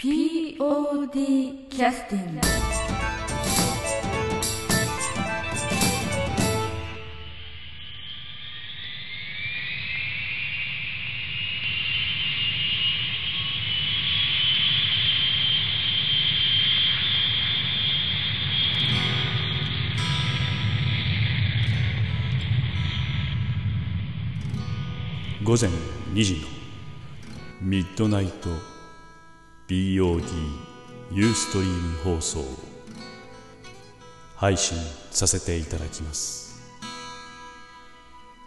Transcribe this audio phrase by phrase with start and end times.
[0.00, 1.10] POD
[1.68, 2.40] キャスティング
[25.42, 25.68] 午前
[26.14, 26.46] 2時の
[27.62, 28.77] ミッドナイト
[29.68, 30.22] BOD
[31.12, 32.40] ユーストリーム放送。
[32.40, 32.44] を
[34.34, 34.78] 配信
[35.10, 36.62] させていただきます。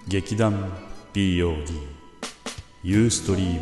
[0.07, 0.71] 劇団
[1.13, 1.63] BOD
[2.81, 3.59] ユーストリーム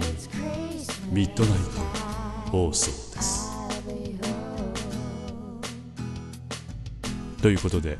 [1.11, 3.49] ミッドナイト放送です。
[7.41, 7.97] ということで、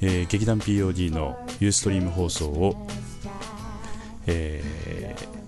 [0.00, 2.86] えー劇団 POD のユーストリーム放送を
[4.28, 5.41] えー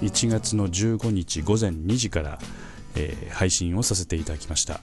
[0.00, 2.38] 1月の15日午前2時から、
[2.96, 4.80] えー配信をさせていただきました。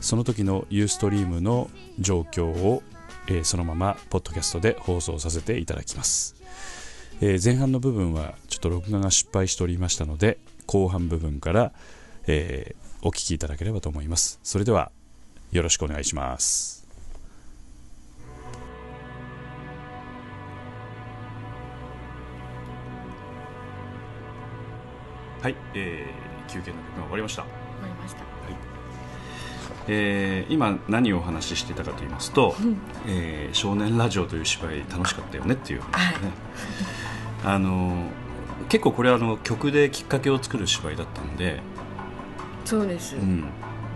[0.00, 2.82] その時のユーストリームの状況を、
[3.28, 6.36] えーそのままポッドキャストで放送させていただきます、
[7.20, 11.72] えー前半の部分はちょっと録画が失敗しておりましたので後半部分から、
[12.26, 14.40] えーお聞きいただければと思います。
[14.42, 14.90] それでは
[15.52, 16.75] よろしくお願いします。
[25.46, 27.42] はい、えー休憩の曲が終わりました。
[27.42, 27.54] わか
[27.86, 28.22] りました。
[29.86, 32.56] えー今何をお話ししていたかと言いますと
[33.06, 36.32] 「えー少年ラジオ」という芝居楽しかったよねっていう話ね、
[37.46, 38.06] あのー
[38.68, 41.60] 結構これはあの曲できっかけを作る芝居だったんで、
[42.64, 43.44] そうです、うん、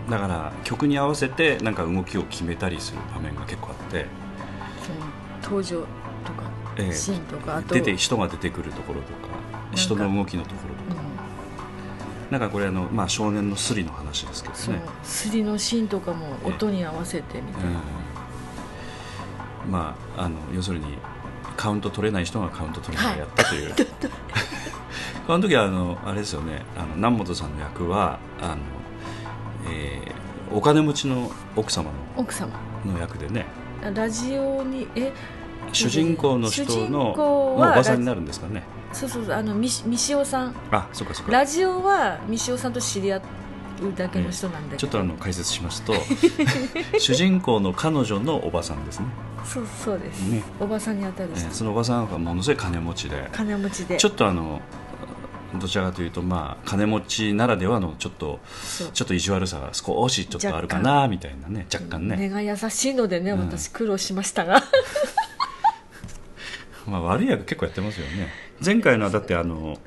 [0.09, 4.05] だから曲に合わせてなんか動きを決めたりする場面が結構あって、
[5.43, 5.85] 登場と
[6.31, 6.43] か、
[6.77, 7.75] えーシーンとかあと。
[7.75, 9.51] 出て人が出てくるところとかか。
[9.75, 10.80] 人の動きのところと
[12.31, 14.81] なんかこれあの、まあ、少年のスリの話ですけどね。
[15.03, 17.75] すりのシーンとかも音に合わせてみたいな、うん
[19.69, 20.97] まああの要するに
[21.55, 23.75] カウント取れない人がカウント取れないやったという、
[25.27, 26.63] この時はあのあれですよね。
[26.75, 28.57] あの南本さんの役はあの、
[29.69, 30.21] えー
[30.53, 32.51] お金持ちの奥様奥様。
[32.85, 33.45] のの役でね。
[33.95, 35.13] ラジオにえ
[35.73, 37.11] 主人公の人の
[37.55, 38.63] おばさんになるんですかね。
[38.93, 40.55] そうそうそうあのみしおさん。
[40.71, 41.31] あそっかそっか。
[41.31, 43.21] ラジオはみしおさんと知り合う
[43.95, 45.93] だけの人なんだけど、ちょっとあの解説しますと
[46.99, 49.07] 主人公の彼女のおばさんですね、
[49.43, 50.43] そうそうです、ね。
[50.59, 53.29] おばさんに当たるえ人、ーそのおばさんはものすごい金持ちで。
[53.31, 53.97] 金持ちで。
[53.97, 54.61] ちょっとあの
[55.59, 58.39] どちらかというとまあ金持ちならではのちょっと
[58.93, 61.65] ちょっと意地悪さが少しちょっとあるかなみたいなね。
[61.73, 62.15] 若干ね。
[62.17, 63.39] 根が優しいのでね、うん。
[63.39, 64.63] 私苦労しましたが
[66.87, 68.27] まあ悪い役結構やってますよね。
[68.63, 69.77] 前回のはだってあの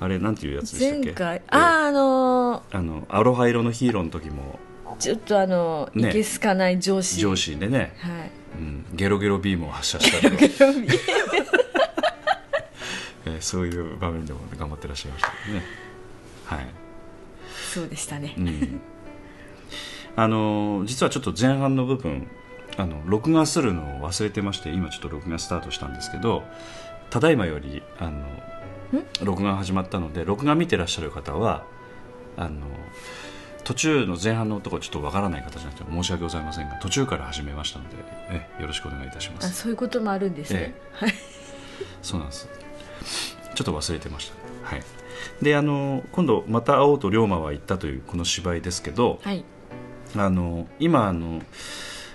[0.00, 1.04] あれなんていうやつでしたっけ？
[1.06, 1.36] 前回？
[1.36, 4.58] えーあああのあのアロハ色のヒーローの時も。
[4.86, 6.10] ーちょっとあの、ね。
[6.10, 7.18] いけすかない上司。
[7.20, 8.30] 上司でね、はい。
[8.58, 10.46] うん、ゲロゲロビームを発射したりと か
[13.26, 15.62] えーそういう場面でも頑張ってらっしゃいましたね。
[16.46, 16.66] はい。
[17.72, 18.80] そうでしたね、うん。
[20.14, 22.28] あの実はちょっと前半の部分
[22.76, 26.42] あの録画するのを忘れてまして今ちょっと録画スタートしたんですけど
[27.10, 28.24] ただいまよりあの
[29.22, 31.64] 録画が始まったので録画見てらっしゃる方は
[32.36, 32.66] あの
[33.62, 37.96] 途中の前半のところちょっとわからない方じゃなくて申し訳ございませんが途中から始めましたので
[38.30, 41.14] えよろしくお願いいたしまあすそういうこともあるんですね、はい。
[42.02, 42.48] そうなんです。
[43.54, 44.34] ちょっと忘れてました。
[44.68, 44.82] はい。
[45.42, 49.44] であの今度また会おうと龍馬は言ったというこの芝居ですけど、はい。
[50.16, 51.42] あの今あの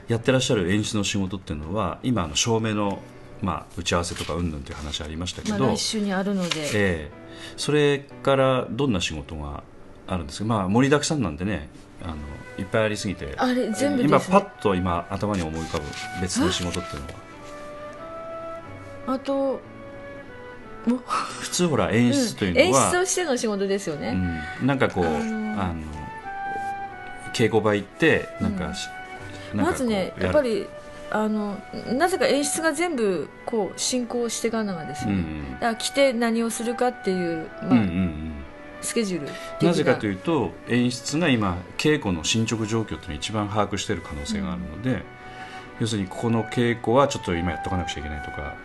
[0.09, 2.99] やってらっしゃる演出の仕事っていうのは今あの照明の、
[3.41, 7.09] まあ、打ち合わせとかうんぬんという話ありましたけまあ、ど、来週にあるので、ええ。
[7.55, 9.63] それからどんな仕事が
[10.07, 11.69] あるんですか、まあ、盛りだくさんなんでね
[12.03, 12.15] あの
[12.57, 13.33] いっぱいありすぎて。
[13.37, 14.09] あれ全部ね。
[14.09, 15.85] 今パッと今頭に思い浮かぶ
[16.21, 17.13] 別の仕事っていうのは？
[19.15, 19.61] あと
[21.05, 24.17] 普通ほら演出という演のは、出としての仕事ですよね、
[24.61, 25.75] うん、なんかこう、あの
[27.33, 28.95] 稽古場行ってなんかし、なん
[29.53, 30.25] まずねる。
[30.25, 30.67] やっぱり
[31.11, 31.57] あの
[31.91, 38.33] なぜか演出が全部こう進行していかながですね、うんうんだから来て何をするかっていう、まあうんうんうん。
[38.81, 39.73] スケジュールな。
[39.73, 45.03] ぜかとういうと演出が今稽古の進捗状況っていうのを一番把握している可能性があるので、
[45.79, 48.55] 要するにここの稽古はちょっと今やっとかなくちゃいけないとか。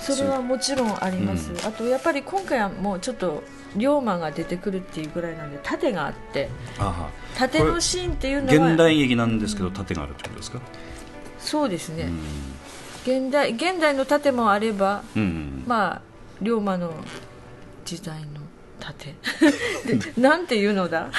[0.00, 1.58] それはもちろんあります、うん。
[1.66, 3.42] あとやっぱり今回はもうちょっと
[3.76, 6.48] 龍馬が出てくるっていうぐらいなんで盾があって
[6.78, 10.60] あ盾のシーンっていうのは現代劇なんですけど盾があるってことですか、
[11.38, 12.10] そうですね、
[13.06, 13.22] うん。
[13.26, 16.02] 現代現代の盾もあればうんうんまあ
[16.40, 16.94] 龍馬の
[17.84, 18.40] 時代の
[18.80, 19.14] 盾。
[19.86, 21.10] でなんていうのだ？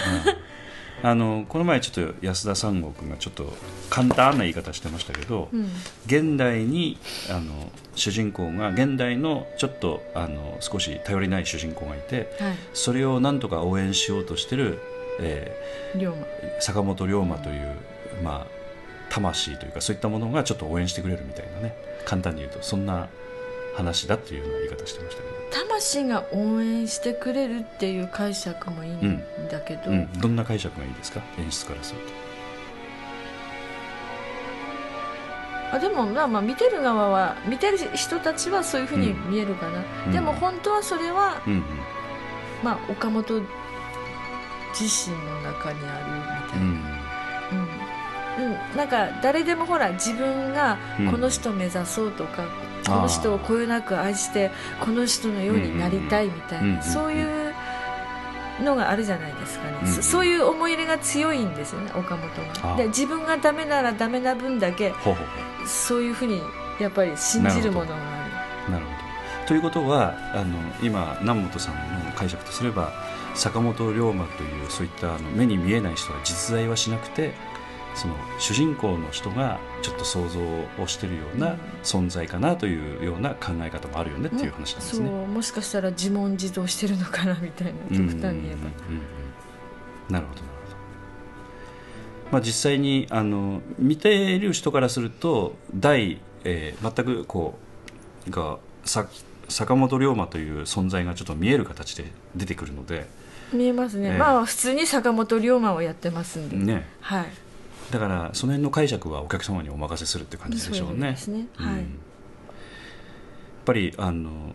[1.01, 3.53] あのこの前ちょっと安田三郷君がちょっと
[3.89, 5.69] 簡単な言い方してましたけど、うん
[6.05, 6.97] 現代に
[7.29, 12.53] あの主人公が現代のちょっとあの少し頼りない主人公がいてはい。
[12.73, 14.79] それをなんとか応援しようとしてる、
[15.19, 17.75] えー坂本龍馬という、
[18.23, 18.47] まあ、
[19.09, 21.73] 魂というかそういったものがちょっと応援してくれるみたいなね
[22.05, 23.07] 簡単に言うとそんな
[23.75, 31.21] 話だっていうような言い方してましたけど、魂が応援してくれるっていう解釈もいいんだけど、うん、どんな解釈がいいですか？
[31.37, 32.07] 演出からすると。
[35.71, 40.11] あでもまあまあ見てる側は見てる人たちはそういうふうに見えるかな、うん。
[40.11, 41.63] でも本当はそれは、うんうん。
[42.63, 43.41] まあ、岡本
[44.77, 47.08] 自身の中にあるみたいな、うん
[48.39, 48.45] うん。
[48.45, 51.11] うんなんか誰でもほら自分がうん。
[51.11, 52.95] この人目指そうとか、あー。
[52.95, 57.53] この人をこよなく愛してこの人のようになりたいみたいな、うんうんうんそういう
[58.63, 59.93] のがあるじゃないですかね、うんうん。
[59.93, 62.29] そそういう思い入れが強いんですよね岡本
[62.61, 64.93] がで自分がダメならダメな分だけ
[65.65, 66.41] そういうふうに
[66.77, 67.99] やっぱり信じるものがあ
[68.67, 68.97] うなるほど。
[69.47, 71.75] ということはあの今南本さん
[72.05, 72.91] の解釈とすれば
[73.33, 77.33] 坂本龍馬というそういったあの目に見えない人は実在はしなくて
[77.99, 80.39] その主人公の人がちょっと想像
[80.81, 81.39] をしているよううん。
[81.39, 85.09] な存在かなというような考え方もあるよねってるいう話なんですそうね。
[85.09, 88.53] もしかしたら自問自答してるのかなみたいな極端に言えば、うんうんうん。
[88.53, 88.59] うん
[90.09, 90.77] なるほどなるほど。
[92.31, 97.59] まあ、実際にあの見ている人からすると大、えー全くこ
[98.27, 99.07] うがさ
[99.49, 102.05] 坂本龍馬という存在がちょっと見える形で
[102.35, 103.07] 出てくるので、
[103.51, 104.17] 見えますね、ええ。
[104.17, 107.25] まあ普通に坂本龍馬をやってますんで、ね、はい
[107.91, 110.93] だからその辺の解釈はお客様にお任せするって感じでしょうね。
[110.93, 111.77] そうですねはい、うん。
[111.77, 111.85] やっ
[113.65, 114.53] ぱりあの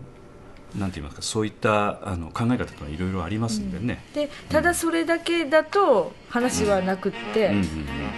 [0.76, 4.04] なんて言いますかそういったあの考え方というのはいろいろありますんでね。
[4.14, 7.66] でただそれだけだと話はなくって、うんうんうん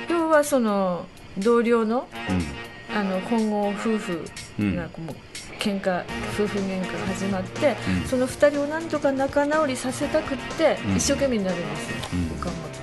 [0.08, 1.06] 要はその
[1.38, 2.66] 同僚のうん。
[2.96, 4.24] あの本郷夫婦
[4.60, 5.10] うんがこう
[5.58, 6.04] 喧嘩
[6.34, 8.08] 夫婦喧嘩が始まって、うん。
[8.08, 10.96] その2人をなんとか仲直りさせたくって、うん。
[10.96, 12.38] 一生懸命になるんですよ、うん。
[12.38, 12.75] 岡本がね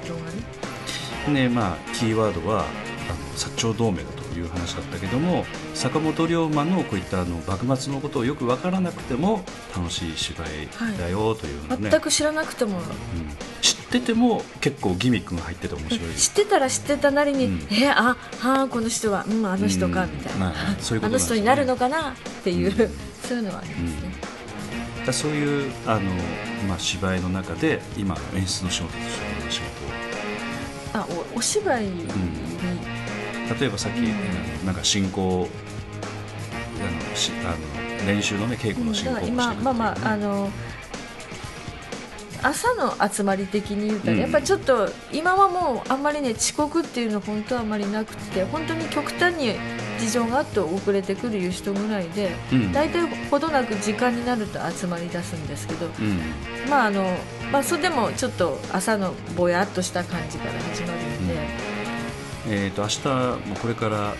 [1.31, 9.43] でまあキーワードはあの薩長同盟だという話だったけども坂本龍馬のこういったあの幕末のことをよく分からなくても
[9.75, 12.83] 楽しい芝居だよというようなね、全く知らなくても、うん。
[13.61, 16.15] 知ってても結構ギミックが入ってて面白い。
[16.15, 17.67] 知ってたら知ってたなりに、うん。
[17.71, 20.11] えあはあこの人は、うん、あの人か、うん。
[20.11, 22.89] みたいな、まあそういうことあの人になるのかなっていう、うん。
[23.21, 24.03] そういうのはあります
[25.05, 26.01] ね、そういうあの、
[26.67, 29.42] まあ、芝居の中で今演出の仕事として
[30.93, 32.07] あおお芝居に、を
[33.59, 34.65] 例えばさっき、うん。
[34.65, 35.49] なんか進行
[36.79, 37.51] あのしあ
[38.03, 40.49] の練習のね稽古の進行をして今まあまああの
[42.41, 44.17] 朝の集まり的に言うと、うん。
[44.19, 49.55] やっぱりちょっと今はもうあんまりね遅刻っていうの本当はあんまりなくて本当に極端に
[50.03, 52.71] 事情があって遅れてくるいう人ぐらいでうん。
[52.71, 56.19] 大体ほどなく時間になると集まり出すんですけどうん。
[56.69, 57.03] まああの
[57.51, 61.35] まあそれでもちょっと朝のぼやっとした感じから始まるんで、
[62.47, 64.15] えー、と明日もこれからあの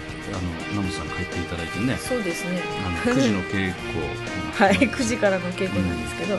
[0.72, 1.98] 南本さん帰っていただいてね。
[1.98, 2.62] そうですね。
[2.86, 4.04] あの9時の稽古。
[4.54, 6.38] はい9時からの稽古なんですけど、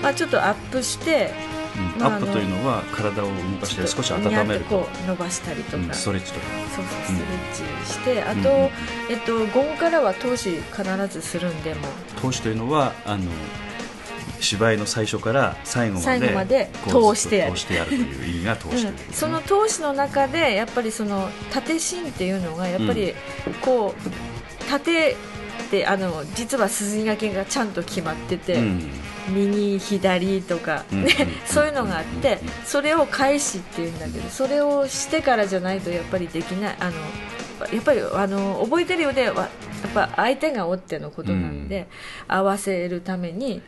[0.00, 1.32] まあちょっとアップして
[1.76, 2.00] うん。
[2.00, 6.46] まあアップというのは体を動かして少し温めるこう伸ばしたりとか、うんストレッチとか。
[6.74, 8.64] そうストレッチして、あと、うん。
[8.64, 8.70] うん
[9.10, 11.86] えっと午後からは投資必ずするんでも。
[12.20, 13.24] 投資というのはあの
[14.40, 16.00] 芝居の最初から最後
[16.34, 17.54] まで通してやる。
[17.54, 23.14] という意味が投資というん、その投資の中でやっぱりその縦芯っていうのがやっぱり
[23.62, 25.16] こう縦っ
[25.70, 28.90] てあの実は筋書きがちゃんと決まってて、うん
[29.28, 36.76] 右左とか、うんねうん そういうのがあってうんそれを返しっていうんだけどそれをしてからじゃないとやっぱりできない。
[36.78, 36.92] あの
[37.72, 39.48] やっぱりあの覚えてるようではや
[39.88, 41.86] っぱ相手がおってのことなんで、
[42.26, 43.62] 合わせるために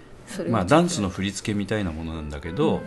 [0.48, 2.80] まあ、ダンスの振り付けみたいなものなんだけど、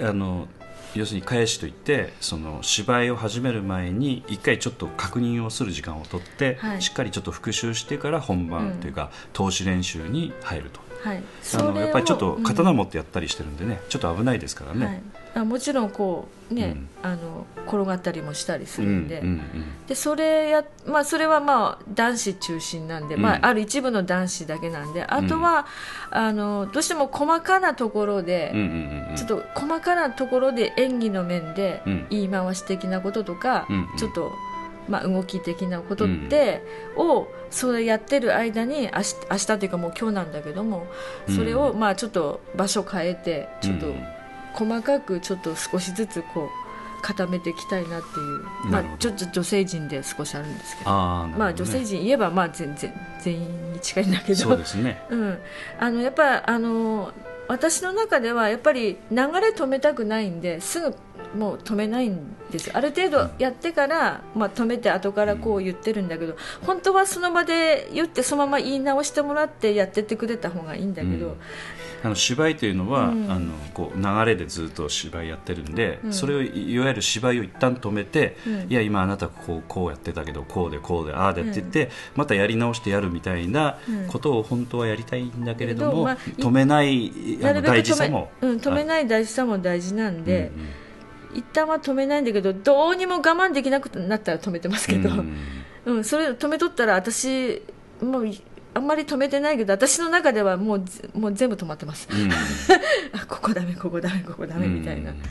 [0.00, 0.48] あの
[0.94, 6.82] 要するに返しといってその芝居を始める前に一回ちょっと確認をする時間を取って、はい。
[6.82, 11.22] しっかりちょっと復習してから本番というか、投資練習に入るとはい、
[11.54, 12.42] あのやっぱりちょっとうん。
[12.42, 14.86] 刀持ってやったりしてるんでね、ちょっと危ないですからね。
[14.86, 15.02] はい、
[15.36, 17.10] あもちろんこうね、うん。
[17.10, 19.40] あの転がったりもしたりすうんるんで,、うんうん
[19.86, 23.22] でそれや、まあ、それはまあ男子中心なんで、うん。
[23.22, 25.66] まあ、ある一部の男子だけなんであとは、
[26.10, 29.16] あのどうしても細かなところで、うんうんうんうん。
[29.16, 32.06] ちょっと細かなところで演技の面でうん。
[32.10, 33.96] 言い回し的なこととか、うんうん。
[33.96, 34.32] ちょっと
[34.90, 36.62] まあ、動き的なことって、
[36.96, 40.86] をそれやってる間に明日明日というかもう今日なんだけども
[41.34, 44.20] それをまあちょっと場所変えてちょっとうん。
[44.52, 50.90] 細かくちょっと少しずつこう固めていきたいなっていう、まあ、ちょっと女性陣で少しあるんですけど
[51.26, 51.34] ね。
[51.36, 54.38] まあ、女性陣言えばまあ全然全員に近いんだけど。
[54.38, 55.02] そうですね。
[55.08, 55.38] うん、
[55.78, 57.12] あのやっぱあの
[57.48, 60.94] 私の中ではやっぱり流れ止めたくないんですぐ
[61.36, 62.70] もう止めないんです。
[62.72, 71.36] ある程度やってから、まあ、止めて後からこう言ってるんだけど本当はその場で言ってそのまま言い直してもらってやってってくれた方がいいんだけど、うん。
[72.02, 73.30] あの芝居というのは、うん。
[73.30, 76.12] あのこう流れでずっと芝居やってるんで、うん。
[76.12, 78.66] それをいいわゆる芝居を一旦止めて、うん。
[78.68, 84.06] いや今あなたこうこうやってたけどこうでこうでああでって言って、またやり直してやるみたいなうん。
[84.08, 87.12] ことを本当はやりたいんだけれども、まあい止めない
[87.44, 88.30] あの大事さも。
[88.40, 90.68] うん、止めない大事さも大事なんで、うんうん
[91.34, 95.10] 一旦は止めないんだけどどうにも我慢できなくなったら止めてますけど。
[95.10, 95.36] うん。
[95.86, 97.62] うん、それ止めとったら私
[98.02, 98.42] もうい
[98.74, 102.08] あんまり止めてないけど私の中ではもうぜもう全部止まってます。
[102.12, 102.30] うん。
[103.18, 105.22] あここダメここダメここダメみたいな、うん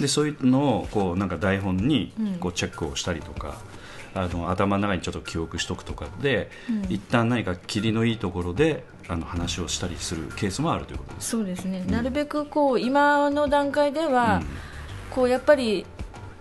[0.00, 2.34] でそういうのをこうなんか台本にうん。
[2.36, 3.58] こうチェックをしたりとか、
[4.14, 6.92] あの頭の中にちょっと記憶しとくとかで、うん。
[6.92, 11.30] 一旦何か霧のいいところであの話をしたりするケースもあるということです。
[11.30, 14.42] そうですね、なるべくこう今の段階では、
[15.14, 15.84] こうやっぱり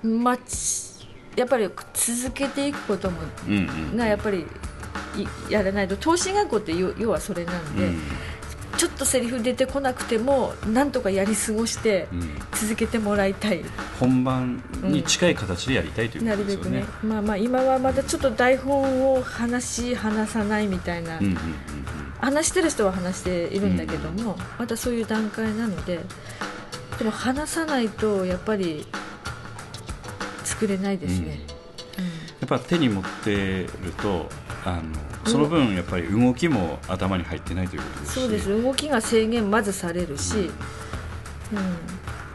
[0.03, 3.63] まちやっぱり続けていくこともうんうんう
[3.93, 3.97] ん。
[3.97, 4.45] がやっぱり
[5.49, 7.99] いやらないと投資学校って要要はそれなんで、うん。
[8.77, 12.21] ちょっとセリフ出てこなくてもなんとかやり過ごしてうん。
[12.53, 13.61] 続けてもらいたい。
[13.99, 16.79] 本番に近い形でやりたいというこなとですよね。
[16.79, 21.37] るべくね。、まあまあ今はまだちょっと台本を話し話さないみたいな、うんうんうん
[22.21, 25.99] 話してる人は話しているんだけども、またそういう段階なので
[27.01, 28.85] でも話さないとやっぱり
[30.43, 31.39] 作れないですね、
[32.39, 34.29] やっぱ手に持ってると
[34.63, 38.19] あのその分やっぱり動きも頭に入ってないということですし。
[38.19, 38.61] そうです。
[38.61, 40.51] 動きが制限まずされるし、うん。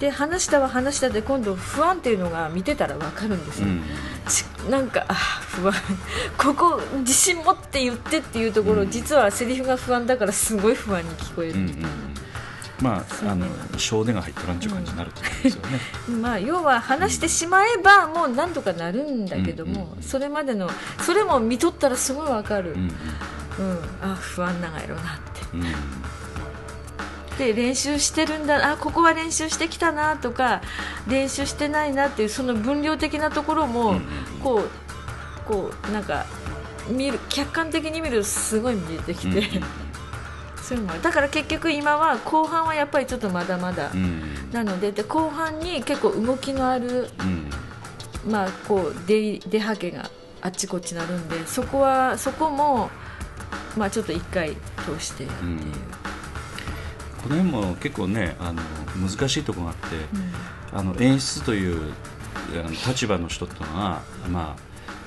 [0.01, 3.83] で話したは話したで今度不安っていうのが見てたら分かるんですよ、うん。
[4.29, 5.75] ちなんかあ不安。
[6.37, 8.91] ここ自信持って言ってっていうところ、うん。
[8.91, 11.53] 実はセリフが不安だからすごい不安に聞こえる。
[11.53, 11.89] うんうんみたいな、
[12.81, 13.47] まああの
[13.79, 15.81] そうね性根が入っとらんちゅう感じになるってことですよね。
[16.21, 19.99] まあ、要は話してしまえばもうなんとかなるんだけども、うん。
[19.99, 22.87] うんそれまでのそれも見とったらすごいわかる、ううん。
[22.89, 22.91] ん。
[24.03, 25.05] あ不安なんやろなっ
[25.35, 25.43] て。
[25.55, 25.61] うん。
[25.63, 25.67] うん
[27.39, 30.63] で練習してるんだあここは練習してきたなとか
[31.07, 34.03] 練習してないなっていうその分量的なところも、うんうん
[34.43, 34.71] こう
[35.47, 36.27] こうなんか
[36.89, 39.65] 見る客観的に見るとすごい見えてきて、うん
[40.67, 44.51] そういだから結局今は後半はやっぱりちょっとまだまだ、うん。
[44.51, 47.09] なのでで後半に結構動きのある
[48.25, 48.33] うん。
[48.33, 50.11] まあ、こう出出はけが
[50.43, 52.91] あっちこっちなるんでそこはそこも、
[53.77, 55.61] まあ、ちょっと一回通してっていう、
[57.23, 58.61] この辺も結構ねあの
[59.09, 59.97] 難しいところがあって、
[60.75, 60.79] うん。
[60.81, 61.93] あの演出という
[62.55, 64.57] あの立場の人っていうのは、ま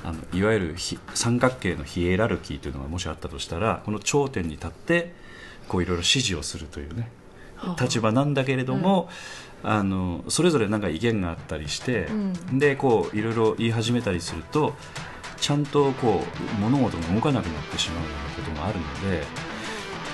[0.05, 5.13] あ、あのいわゆるひ三角形のヒエラルキーというのがもしあったとしたらこの頂点に立って
[5.69, 7.09] こういろいろ指示をするというね。
[7.55, 7.81] はあ。
[7.81, 9.07] 立場なんだけれども、
[9.63, 12.07] あのそれぞれなんか意見があったりして、
[12.51, 14.73] でこういろいろ言い始めたりすると
[15.39, 16.23] ちゃんとこ
[16.57, 19.23] う物事が動かなくなってしまうようなこともあるので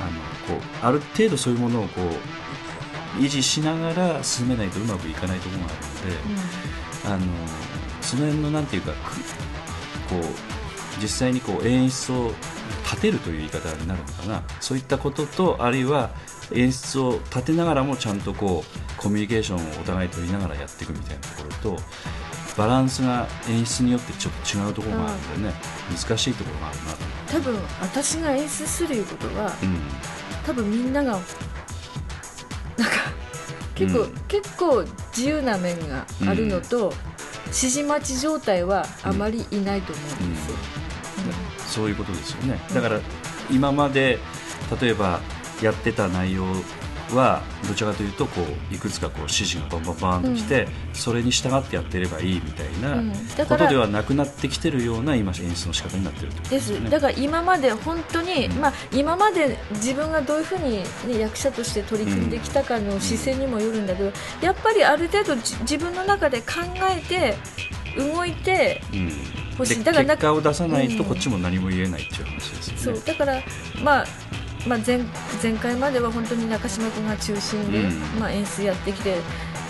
[0.01, 0.05] あ
[0.53, 5.74] のこうある程度そういうものをこう維持しながら進めないとうまくいかないところが
[7.07, 7.25] あるので、あの
[8.01, 8.95] その辺のなんていうかく
[10.09, 10.64] こう
[11.02, 12.32] 実際にこう演出を
[12.84, 14.44] 立てるという言い方になるのかな。
[14.60, 16.12] そういったこととあるいは
[16.54, 21.82] 演出を立てながらもちゃんとこうコミュニケーションをお互い取りながらやっていくみたいなところと
[22.58, 25.54] バランスが演出によってちょっと違うところがあるんでね、
[25.90, 26.98] 難しいところがあるなと。
[27.28, 29.80] 多分私が演出するいうことは思う、
[30.46, 31.24] 多分みんながなんか
[33.74, 34.14] 結構、うん。
[34.28, 34.86] 結構
[35.16, 36.94] 自由な面があるのと、
[37.48, 40.56] 指示待ち状態はあまりいないと思うんですよ、
[41.75, 42.58] そういうことですよね。
[42.74, 43.00] だから
[43.51, 44.17] 今まで
[44.82, 45.20] 例えば
[45.62, 46.46] やってた内容
[47.13, 48.41] はどちらかというとこ
[48.72, 53.13] ういくつかこう指示がバンバンバンときて、それに従ってやってればいいみたいな
[53.46, 56.86] ことではなくなってきてるような今演出の仕方になってるってことでですよね。
[56.86, 56.91] す。
[56.91, 66.46] だから今まで本当に、まあ、今まで自分がどういうふうに、ね、役者として取り組んできたかの姿勢にもよるんだけど、やっぱりある程度じ自分の中で考
[66.89, 67.36] えて
[67.98, 69.12] 動いてうん。
[69.58, 69.78] 欲しい。
[69.80, 71.10] でだから結果を出さないとうん。
[71.10, 73.00] こっちも何も言えないっていう話ですよね。
[73.00, 73.42] そうだから、
[73.84, 74.06] まあ
[74.68, 75.00] まあ、前
[75.42, 78.20] 前回までは本当に中島君が中心で、うん。
[78.20, 79.18] まあ、演出やってきて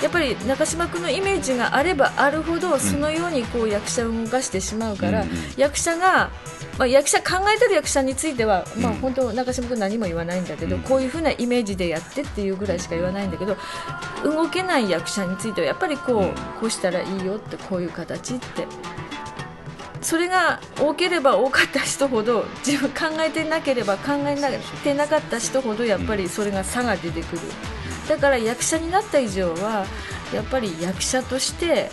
[0.06, 6.30] やっぱり中島君のイメージがあればあるほどそのようにこう役者を動かしてしまうから、うんうん役者が、
[6.78, 10.82] まあ、役者考えてる役者については、まあ、うん本当中島君何も言わないんだけど、うん。
[10.84, 13.58] こういうふうなイメージでやってっていうぐらいしか言わないんだけど
[14.24, 16.34] 動けない役者についてはやっぱりこう,、うん。
[16.60, 18.68] こうしたらいいよってこういう形って。
[20.02, 24.36] それが多ければ多かった人ほど自分考えてなければ考え
[24.84, 27.42] てなかった人ほどやっぱりそれが差が出てくる
[28.08, 29.86] だから役者になった以上は
[30.34, 31.90] やっぱり役者として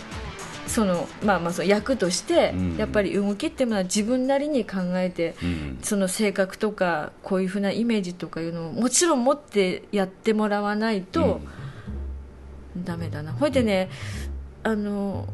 [0.67, 2.77] その、まあ、まあその役としてうん。
[2.77, 5.79] やっぱり動きっていうのは自分なりに考えてうん。
[5.81, 11.41] その性格とかこういうふうなイメージとかいうのをもちろん持ってやってもらわないと
[12.77, 13.33] ダメだな。
[13.33, 13.89] ほいでね
[14.63, 15.27] あの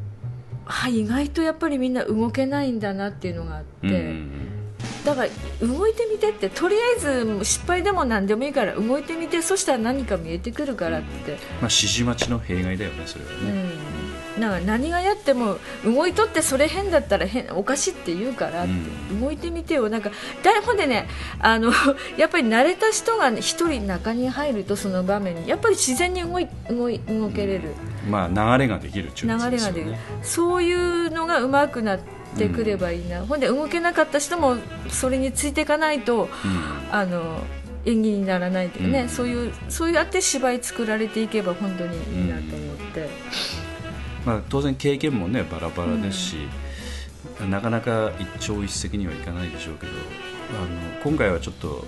[0.65, 4.15] は意外とやっぱりみんな動けないんだなっていうのがあって、
[5.05, 13.51] だから動いてみてってとりあえず失敗でも何でもいいから動いてみてそしたら何か見えてくるからって、まあ指示待ちの弊害だよねそれはうね、
[14.37, 18.73] ん、なんか何がやっても動いとってそれ変だったら変おかしいって言うからって、
[19.15, 19.89] う動いてみてよ。
[19.89, 20.09] なんか
[20.43, 21.07] だほんでね
[21.39, 21.71] あの
[22.17, 27.73] やっぱり慣れた人が一人中に入るとその場面にやっぱり自然に動い動い動けれる。
[28.09, 32.18] まあ流れができるっていうやつ流れができる、そういうのが上手くなって
[32.49, 34.57] くればいいな、ほんで動けなかった人も
[34.89, 36.29] それについていかないとうん。
[36.91, 37.43] あの
[37.85, 39.09] 演技にならないというかね、うん。
[39.09, 43.09] そういうそうやって芝居作られていけば本当にいいなと思って、
[44.25, 46.37] まあ、当然経験もねバラバラですし、
[47.49, 49.95] なかなか一朝一夕にはいかないでしょうけどあ
[50.65, 51.85] の今回はちょっと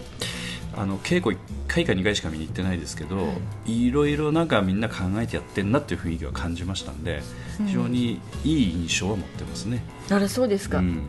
[0.82, 3.28] あの稽古1回か2回しか見に行ってないですけど、
[3.68, 3.92] い。
[3.92, 7.22] ろいろなんかみんな考えてやってんなっていう雰囲気は感じましたんで
[7.60, 7.68] うん。
[7.68, 9.84] 非常にいい印象は持ってますね。
[10.10, 11.04] あらそうですか、うん。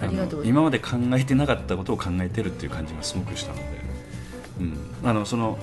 [0.00, 3.64] あの今まで考えてなかったことを考えてるっていう感じがすごくしたので、
[4.60, 5.58] うん、あのその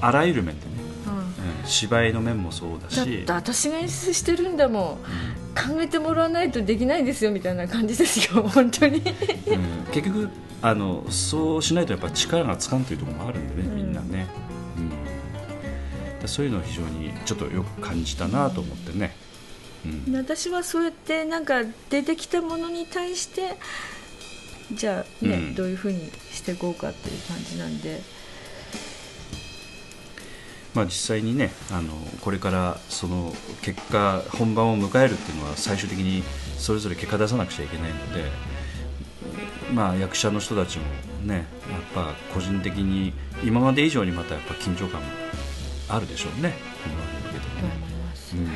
[0.00, 0.72] あらゆる面でね、
[1.06, 1.18] うん。
[1.18, 1.24] うん、
[1.66, 4.98] 芝居の面もそうだだっして私が演出してるんだもん
[5.54, 8.98] 考えてもらわないとできないですよみたいな感じですよ本当に。
[8.98, 9.04] うん。
[9.92, 10.28] 結局
[10.60, 13.76] あのそうしないとやっぱ力がつかんというところもあるんでね、うん。
[13.76, 14.26] みんなね、
[16.20, 19.14] うん、そういうのを非常にちょっとよく感じたなと思ってね、
[19.84, 20.16] うん。
[20.16, 23.56] 私はそうやってなんか出てきたものに対して
[24.72, 25.54] じゃあね、うん。
[25.54, 28.00] どういうふうにしていこうかっていう感じなんで
[30.78, 36.22] まあ、実際にねあのこれからその結果本番を迎えるっていうのは最終的に
[36.56, 38.30] それぞれ結果出さなくちゃいけないので、
[39.74, 40.84] まあ、役者の人たちも
[41.24, 41.46] ねやっ
[41.92, 43.12] ぱ個人的に
[43.42, 45.06] 今まで以上にまたやっぱ緊張感も
[45.88, 46.54] あるでしょうね。
[46.84, 48.50] 本番に向けてね。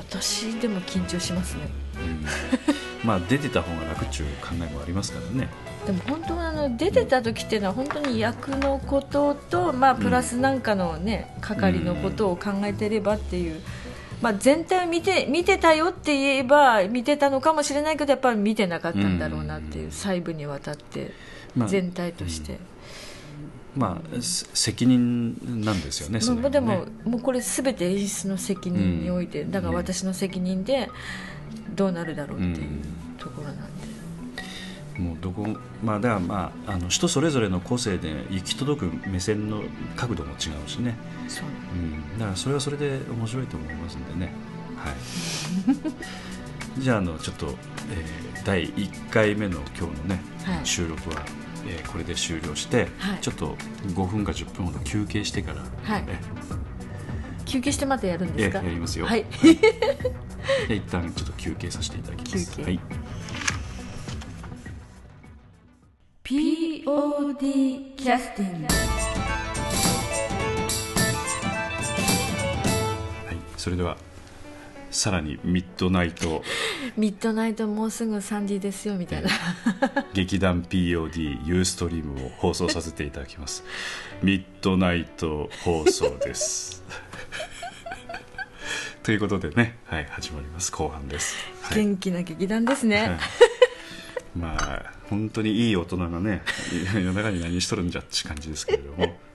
[0.00, 1.68] 私でも緊張しますね。
[1.94, 3.06] うん。
[3.06, 5.48] まあ出てた方が楽っちゅう考えもありますからね。
[5.86, 13.60] でも本当はあの出てた時っていうのは本当に役のことと、まあ、プラスなんかのね係のことを考えてればっていう、
[14.20, 21.12] まあ、全体を見て見てたよって言えば見てたのかもしれないけどやっぱり見てなかったんだろうなっていう、細部にわたって
[21.54, 22.58] まあ全体として、
[23.76, 26.18] まあせ責任なんですよね。
[26.18, 26.26] ね。
[26.34, 30.90] まあでももうこれ全て演出の責任において、だから私の責任で
[31.74, 32.66] どうなるだろうっていう
[33.18, 33.75] ところなんで、
[34.98, 35.46] もうどこ
[35.84, 39.62] まあだからまああの人それぞれの個性で行き届く目線の
[39.96, 40.96] 角度も違うしね、
[41.28, 41.44] そう。
[41.74, 44.32] うん、だからそれはそれで面白いと思いますんでね。
[44.76, 46.80] はい。
[46.80, 47.46] じゃああのちょっと、
[47.90, 50.66] えー第1回目の今日のね、はい。
[50.66, 51.16] 収録は、
[51.66, 53.18] えーこれで終了して、はい。
[53.20, 53.56] ちょっと
[53.88, 56.04] 5分か10分ほど休憩してから、はい。
[56.06, 56.18] え
[57.44, 58.60] 休憩してまたやるんですか？
[58.62, 59.06] えやりますよ。
[59.06, 59.24] はい。
[60.68, 62.50] で一旦ちょっと休憩させていただきます。
[62.52, 62.62] 休憩。
[62.64, 62.80] はい
[66.26, 68.72] POD キャスティングは
[73.32, 73.96] い、それでは
[74.90, 76.42] さらにミッドナイト。
[76.96, 79.28] ミッドナイトもうすぐ3時ですよみたいな。
[80.14, 83.62] 劇団 POD ユーストリームを放送させていただきます。
[84.20, 86.82] ミッドナイト放送です。
[89.04, 90.72] ということでね、はい、始まります。
[90.72, 91.84] 後半です、はい。
[91.84, 93.18] 元気な劇団ですね、はい
[94.36, 96.42] まあ本当にいい大人がね
[96.94, 99.16] 夜中に何しとるんじゃって感じですけれども。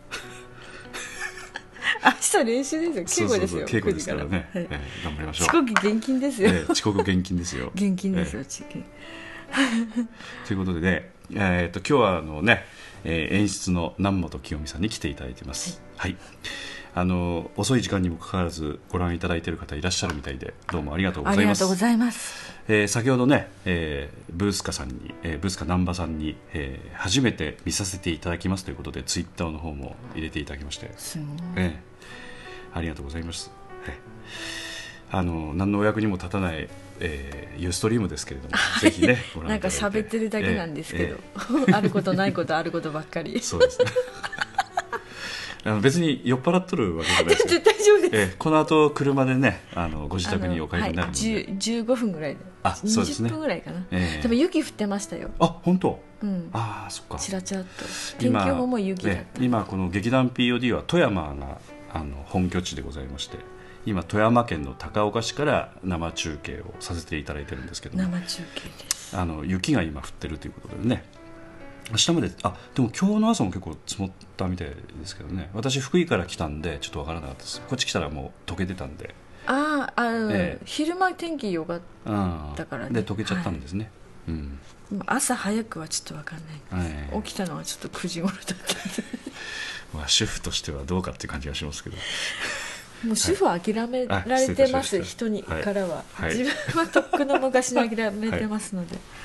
[2.04, 3.28] 明日練習ですよ。
[3.28, 3.68] 稽古ですよ。
[3.68, 4.80] 稽古ですからね、9時から。
[4.80, 5.48] ええ頑張りましょう。
[5.48, 7.72] 遅刻厳禁ですよ、ええ遅刻厳禁ですよ。
[7.76, 12.66] 厳禁ですよ、え遅刻えということでね、えー、と今日はあのね、
[13.04, 15.82] えー演出の南本清美さんに来ていただいてます。
[15.98, 16.16] はい、
[16.94, 21.60] あの遅い時間にもかかわらずご覧いただいている方いらっしゃるみたいでどうもありがとうごあざいます。
[21.60, 22.52] りがとうございます。
[22.68, 31.28] えー先ほどね、えーブースカさんに、えーブースカ南波さんに、えー初めて見させていただきますということでツイッターの方も入れていただきまして、すごい。
[31.56, 31.80] え
[32.74, 33.52] ありがとうございます、
[33.86, 33.96] はい、
[35.12, 39.58] あの何のお役にも立たない、えーユーストリームですけれども、 ぜひねない。
[39.58, 41.18] んか喋ってるだけなんですけど、え
[41.70, 43.40] え あることないことあることばっかり。
[43.42, 43.86] そうですね
[45.64, 48.16] あの別に酔っ払っとるわけじゃないですけど 大丈夫です。
[48.16, 52.40] ええこの後車でねあのご自宅にお帰りになるので、はい、10 15分ぐらいで。
[52.64, 53.30] あそうですね。
[53.30, 54.22] 20分ぐらいかな、ええ。
[54.22, 56.00] でも雪降ってましたよ、あ本当？
[56.22, 57.18] うん、ああそっか。
[57.18, 57.70] ちらちらっと。
[58.20, 61.60] 天気予報も雪だっねた、今この劇団 POD は富山が
[61.94, 63.38] あの本拠地でございまして
[63.86, 68.04] 今富山県の高岡市から生中継をさせていただいてるんですけども。
[68.04, 69.18] 生中継です。
[69.18, 71.04] あの雪が今降ってるということでね
[71.90, 75.50] 明日まであでも今日の朝も結構積もったみたいですけどね。
[75.54, 77.62] 私福井から来たんでちょっとわからなかったです。
[77.62, 79.14] こっち来たらもう溶けてたんで、
[79.46, 80.66] あああの、ええ。
[80.66, 83.02] 昼間天気良かっうん、だからね。
[83.02, 83.92] で溶けちゃったんですね、
[84.28, 84.60] うん。
[85.06, 86.40] た朝早くはちょっと分かん
[86.80, 86.92] ない。
[87.12, 87.24] はい。
[87.24, 88.64] 起きたのはちょっと9時頃だったんで。
[89.94, 91.98] まあ、主婦としてはどうかっていう感じがしますけど。
[93.06, 96.38] もう主婦は諦めらあれてます、失礼い人に、はいからは、はい。
[96.38, 99.22] 自分はとっくの昔に諦めてますので、まあ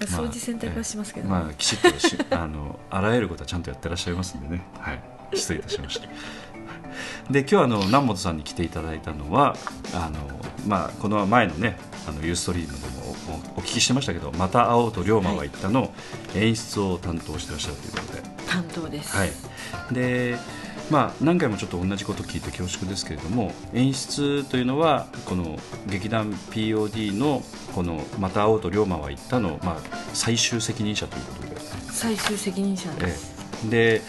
[0.00, 5.00] 掃除洗濯はしますけど、まあ、きちっとしあのあらゆることはちゃんとやってらっしゃいますんでね、はい、
[5.34, 6.08] 失礼いたしました。
[7.30, 9.56] で今日あの南本さんに来ていただいたのは
[9.92, 10.18] あの、
[10.66, 11.76] まあ、この前のね
[12.08, 13.16] あのユーストリームでも
[13.56, 15.92] おお聞きしてましたけど「また会おうと龍馬は言った」の
[16.34, 19.30] 演出を担当してらっしゃるということで、担当です、はい、
[19.92, 20.38] で
[20.90, 27.42] まあ何回もちょっと同じこと聞いて恐縮ですけれども演出というのはこの劇団 POD の
[27.74, 31.56] この「また会おうと龍馬は言ったの」まあ、最終責任者ということで。
[31.90, 34.02] 最終責任者です、ええで、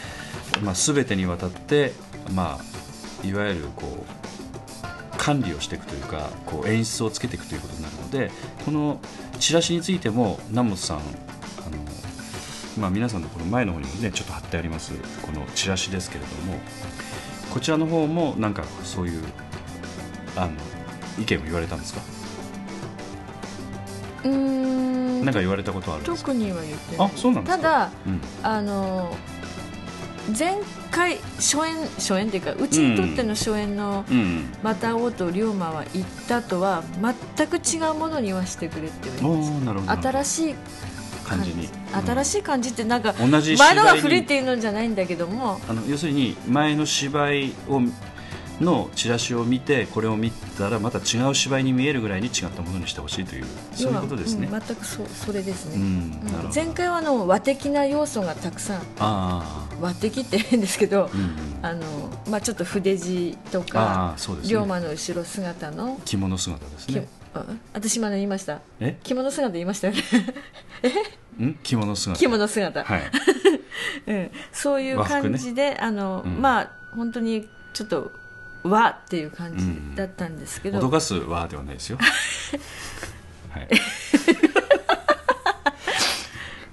[0.62, 1.94] まあ、全てにわたって、
[2.34, 8.32] まあ、いわゆるこう管理をしていくというかこう演出をつけていくということになるので
[8.66, 9.00] この
[9.40, 11.02] チラシについても南本さん
[12.78, 16.60] まあ、皆さんのこの前の方にもねちょっと貼ってありますこのチラシですけれども
[17.52, 19.24] こちらの方もなんかそういう
[20.36, 20.52] あの
[21.20, 22.02] 意見を言われたんですか？
[24.26, 25.26] うーん。
[25.26, 26.32] なんか言われたことはあるんですか？
[26.32, 27.08] 特には言ってない。
[27.08, 27.64] あそうなんですか？
[27.64, 28.22] ただうん。
[28.44, 29.16] あの
[30.38, 30.58] 前
[30.92, 36.84] 回初演初演っていうかうちにとっての初演のうん「また会おうと龍馬は言った」とは
[37.36, 40.12] 全く違うものにはしてくれって言われました。
[40.12, 40.56] 新しい
[41.28, 41.70] 感じに。
[42.06, 45.60] 新しい感じってなんか同じ前のが古いっていうのじゃないんだけども。
[45.68, 47.82] あの要するに前の芝居を
[48.62, 54.48] のチラシを見てこれを見たらまた違う芝居に見えるぐらいに違ったものにしてほしいというそういうことですね。
[54.52, 56.18] うん全くそうそれですね、うん
[56.54, 64.50] 前回はあの和的な要素がたくさんあ和的って変ですけどあ、うんうん、あのまあ、ちょっと筆地とあかね。
[64.50, 67.00] 龍馬の後ろ姿の着物姿ですき
[67.44, 67.60] ね。
[67.74, 68.98] あ私今の言いましたえ？
[69.04, 70.02] 着物姿言いましたよね
[71.46, 71.54] ん？
[71.64, 72.20] 着物姿。
[72.20, 73.02] 着物姿、はい。
[74.08, 78.12] うん、そういう感じで、あのうんまあ本当にちょっと
[78.64, 81.98] 和っていう感じだったんですけど、脅かすわではないですよ。
[83.52, 83.68] はい。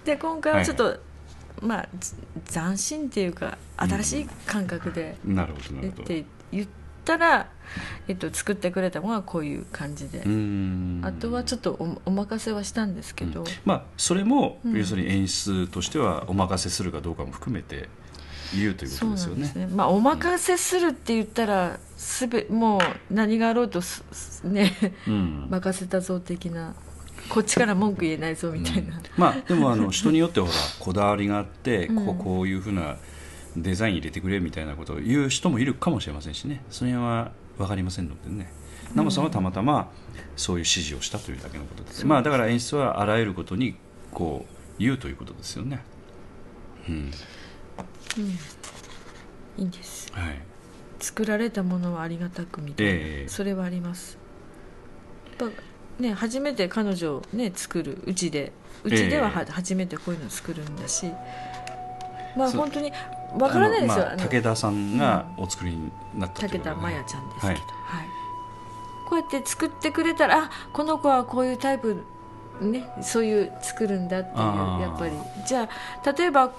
[0.05, 0.99] で今回はちょっと、
[1.61, 2.15] まあず
[2.53, 6.05] 斬新っていうか新しい感覚でなるほどな言っるほど。
[6.05, 6.67] て言っ
[7.05, 7.51] たら、
[8.09, 10.21] えっと、作ってくれたのがこういう感じで。
[11.07, 14.79] あとはちょっとおお任せはしたんですけど、まあそれも、うん。
[14.79, 17.89] 要するに演出としてはお任せするかどうかも含めて
[18.55, 19.53] 言うということですよね。
[19.55, 22.81] ね、まあ、お任せするって言ったらすべもう
[23.15, 24.73] 何があろうとすすね
[25.07, 25.47] うん。
[25.51, 26.75] 任せたぞ的な
[27.29, 29.03] こっちから文句言えないぞみたいな、うん。
[29.17, 32.07] まあでもあの人によってほらこだわりがあって、うん。
[32.07, 32.97] こうこういうふうな
[33.57, 36.65] デザイン入れてくれみたいなことを言う人もいるかもしれませんしね。
[36.71, 38.53] その辺は分かりませんのでね。
[38.95, 39.91] ナモさんはたまたま
[40.37, 43.77] そういう指示をしたというだけのことです、まあだから演出はあらゆることに
[44.13, 45.83] こう言うということですよね。
[46.89, 47.11] うん。
[49.57, 50.13] いいんです。
[50.13, 50.39] はい。
[51.01, 54.19] 作られたものはありがたくみたいな、ええそれはあります。
[55.39, 58.53] やっぱね初めて彼女をね作るうちで
[58.85, 59.53] うちではは、ええ。
[59.53, 61.07] 初めてこういうのを作るんだし。
[62.37, 62.93] まあ本当に
[63.39, 67.55] わからないですよ、まあ武田さんがお作りになった武田真也ちゃんですけど、はい。
[67.55, 68.09] はい。
[69.09, 72.03] こうやって作ってくれたらあこの子はこういうタイプ
[72.61, 75.13] ねそういう作るんだっていうやっぱり。
[75.47, 75.69] じゃ
[76.05, 76.53] あ例えば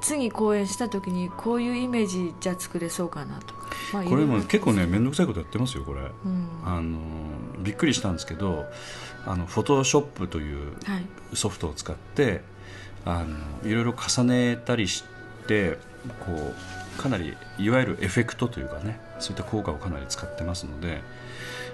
[0.00, 6.00] 次公演した時にこういうイメージじゃあ作れそうかなとか、まあ、これも結構ね面倒くさいことやってますよこれ。
[6.00, 6.48] うん。
[6.64, 6.98] あの
[7.60, 8.66] びっくりしたんですけど
[9.24, 11.06] あのフォトショップというはい。
[11.34, 12.42] ソフトを使って
[13.04, 13.36] あの
[13.68, 15.04] いろいろ重ねたりし
[15.48, 15.78] て
[16.14, 16.54] こ
[16.98, 21.02] うかなりいわゆるエフェクトというかねそういった効果をかなり使ってますので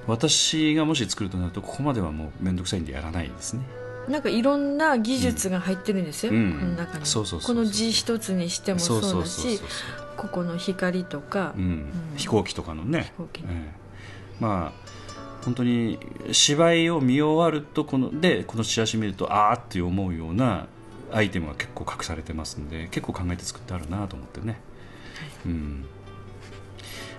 [0.06, 3.62] 私がもし作るとなるとここまではもう面倒くさいんでやらないですね、
[4.08, 6.58] なんかいろんな技術が入ってるんですよ、うん。
[6.58, 7.04] この中に。
[7.04, 9.60] この字一つにしてもそうだし
[10.16, 11.62] ここの光とか、うん。
[11.62, 11.92] うん。
[12.16, 13.12] 飛行機とかのね。
[13.16, 13.42] 飛行機。
[13.42, 13.82] ええ。
[14.40, 14.82] まあ
[15.44, 15.98] 本当に
[16.30, 20.66] 芝居を見終わるとこのでこのチラシ見るとああって思うような
[21.12, 24.58] アイテムが結構隠されてますんで結構考えて作ってあるなと思ってね、
[25.46, 25.84] うん、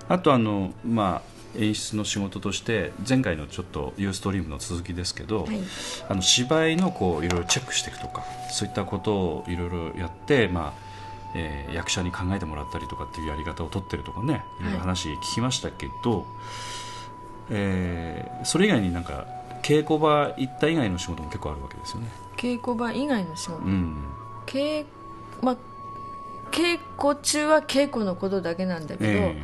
[0.09, 5.59] あとあのまあ演出の仕事として前回のちょっとユーストリームの続きですけど、はい。
[6.09, 10.93] あの芝居のこういろいろチェックしていくとかそういったことをいろいろやって、まあ
[11.35, 16.25] えー役者に考えてもらったりとかっていうやり方を取ってるとかねいろいろ話聞きましたけど、
[17.49, 19.27] えーそれ以外になんか
[19.63, 22.07] 稽古場行った以外の仕事も結構あるわけですよね。
[22.37, 23.95] 稽古場以外の仕事、うん。
[24.45, 24.85] 稽
[25.41, 25.57] まあ
[26.51, 29.35] 稽古中は稽古のことだけなんだけど、え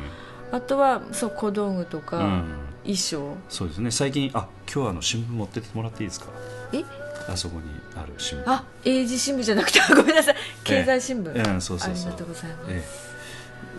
[0.52, 3.36] あとはそう小道具とか、えうん、衣装。
[3.48, 3.90] そうですね。
[3.90, 6.26] 最近あ今日はあの新聞持ってってもらっていいですか？
[6.72, 6.84] え？
[7.28, 7.62] あそこに
[7.96, 8.42] ある新聞。
[8.46, 10.36] あ英字新聞じゃなくて ごめんなさい。
[10.64, 12.12] 経済新聞、ええうんそうそうそう。
[12.12, 12.84] ありがとうございます、え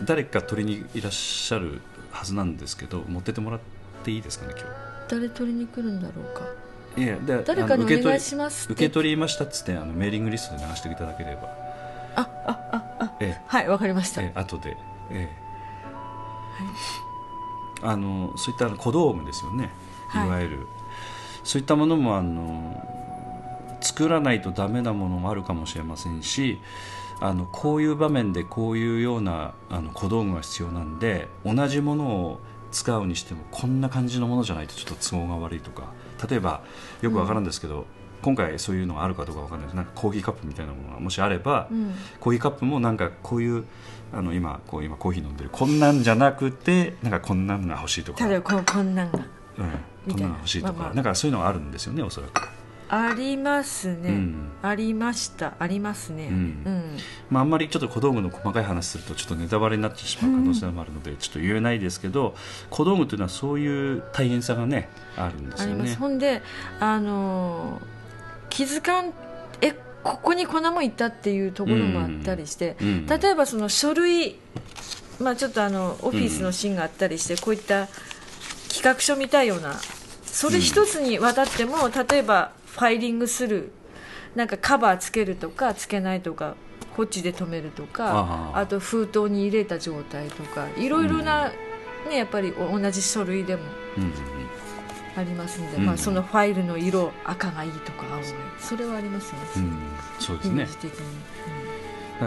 [0.01, 0.05] え。
[0.05, 3.59] 誰か取りにいらっしゃるはずなんですけど持ってってもらっ
[4.03, 4.67] ていいですかね今
[5.11, 6.45] 誰取りに来るんだろうか。
[6.95, 11.43] 日いやで誰かにあの受け取りお願いします受け取りましたっつってあのメーリングリストで流していただければ。
[12.15, 13.13] ああああ。
[13.19, 13.41] ええ。
[13.47, 14.77] はいわかりました、ええ後で、
[15.09, 15.37] ええ。
[17.83, 19.69] あのそういった小道具ですよね、
[20.07, 20.27] はい。
[20.27, 20.67] いわゆる。
[21.43, 22.87] そういったものもあの
[23.81, 26.59] 作らないとダメなものもあるかもしれませんし
[27.19, 35.93] あのこういう場面でこういうようなあの小道具が必要なんで同じものを使うにしてもこんな感じのものじゃないとちょっと都合が悪いとか
[36.29, 36.63] 例えば
[37.01, 37.85] よくわからんですけど、
[38.21, 39.75] 今回そういうのがあるかどうかわからないです。
[39.75, 41.93] なんかコーヒーカップみたいなものがもしあれば、うん。
[42.19, 43.65] コーヒーカップもなんかこういう
[44.13, 49.19] あの今こう今コーヒー飲んでるこんなんじゃなくてなんかこんなんが欲しいとか、ただこうこんなんが。
[49.57, 50.93] うん、こんなみたいなのが欲しいとか、まあまあ。
[50.93, 52.47] なんかそういうのがあるんですよねおそらく、
[52.93, 54.51] ありますね、うん。
[54.61, 55.53] ありました。
[55.59, 56.27] ありますね。
[56.27, 56.33] うん。
[56.33, 56.37] う
[56.69, 56.83] ん。
[57.29, 62.35] まあ、あんまりちょっと小道具の細かい話するとちょっとネタバレになってしまう可能性もあるので、ちょっと言えないですけど
[62.69, 65.95] 小道具というのはそういう大変さがねあるんですあります、よね。
[65.95, 66.41] ほんで
[66.79, 67.81] あのー
[68.49, 69.13] 気づかん
[69.61, 69.71] え
[70.03, 73.05] ここにこんなもんいったっていうところもあったりして、うん。
[73.05, 74.35] 例えばその書類、
[75.21, 77.87] まあ、ちょっとあのオフィスのシーンがあったりして、こういった
[78.67, 79.79] 企画書みたいような
[80.31, 83.71] それ一つにわたっても、例えばファイリングする
[84.35, 86.55] なんかカバーつけるとかつけないとか
[86.95, 91.51] こっちで止めるとかあと封筒に入れた状態とかいろいろな、
[92.09, 93.63] ね、やっぱり同じ書類でも
[93.97, 94.11] うんうん
[95.15, 98.33] ありますんで、うんまあ、そのファイルの色赤がいいとか青がいい。
[98.59, 99.63] それはありますよね、うん。
[99.63, 99.71] うん
[100.19, 100.67] そうですね。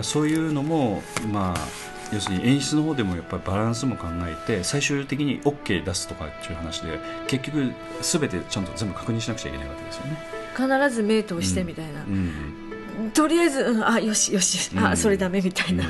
[0.02, 1.68] そういうのも、まあ、
[2.12, 10.18] 要するに演出の方でもやっぱりバランスも考えて最終的に OK 出すとかっていう話で結局全てちゃんと全部確認しなくちゃいけないわけですよね。
[10.38, 13.10] うん必ず目通してみたいな、うん。
[13.10, 14.86] とりあえず、うんあよしよし、うん。
[14.86, 15.84] あそれダメみたいな、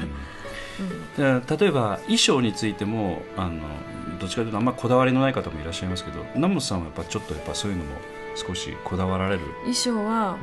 [1.19, 1.43] うん。
[1.47, 3.61] 例えば衣装についてもあの
[4.19, 7.97] どっちかというとあんまこだわりのない方もいらっしゃいますけど南本さんはやっぱちょっとやっぱそういうのも
[8.35, 10.39] 少しこだわられる、衣装は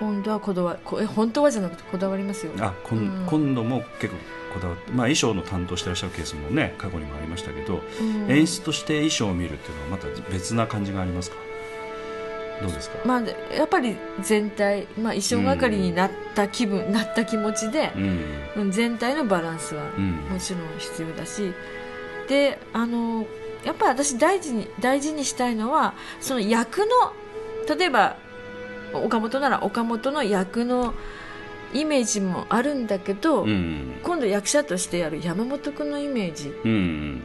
[0.00, 2.52] うん、本当はこだわこえ本当はじゃなくてこだわりますよ。
[2.60, 3.26] あこんうん。
[3.26, 4.20] 今度も結構
[4.54, 8.30] こだわって、まあ、衣装の担当してらっしゃるケースもね過去にもありましたけど、うん。
[8.30, 11.36] 演出として衣装を見るっていうのはまた別な感じがありますか？
[12.60, 13.22] どうですか、まあ、
[13.54, 18.24] やっぱり全体、まあ、衣装係になった気分、なった気持ちでう、ん
[18.56, 18.70] うん。
[18.70, 20.16] 全体のバランスはうん。
[20.30, 21.54] もちろん必要だし
[22.28, 23.26] であの
[23.64, 26.86] やっぱり私大事に大事にしたいのはその役の
[27.74, 28.16] 例えば
[28.92, 30.94] 岡本なら岡本の役の
[31.72, 34.00] イメージもあるんだけど、うん。
[34.02, 36.48] 今度役者としてやる山本君のイメージ。
[36.64, 37.22] うん。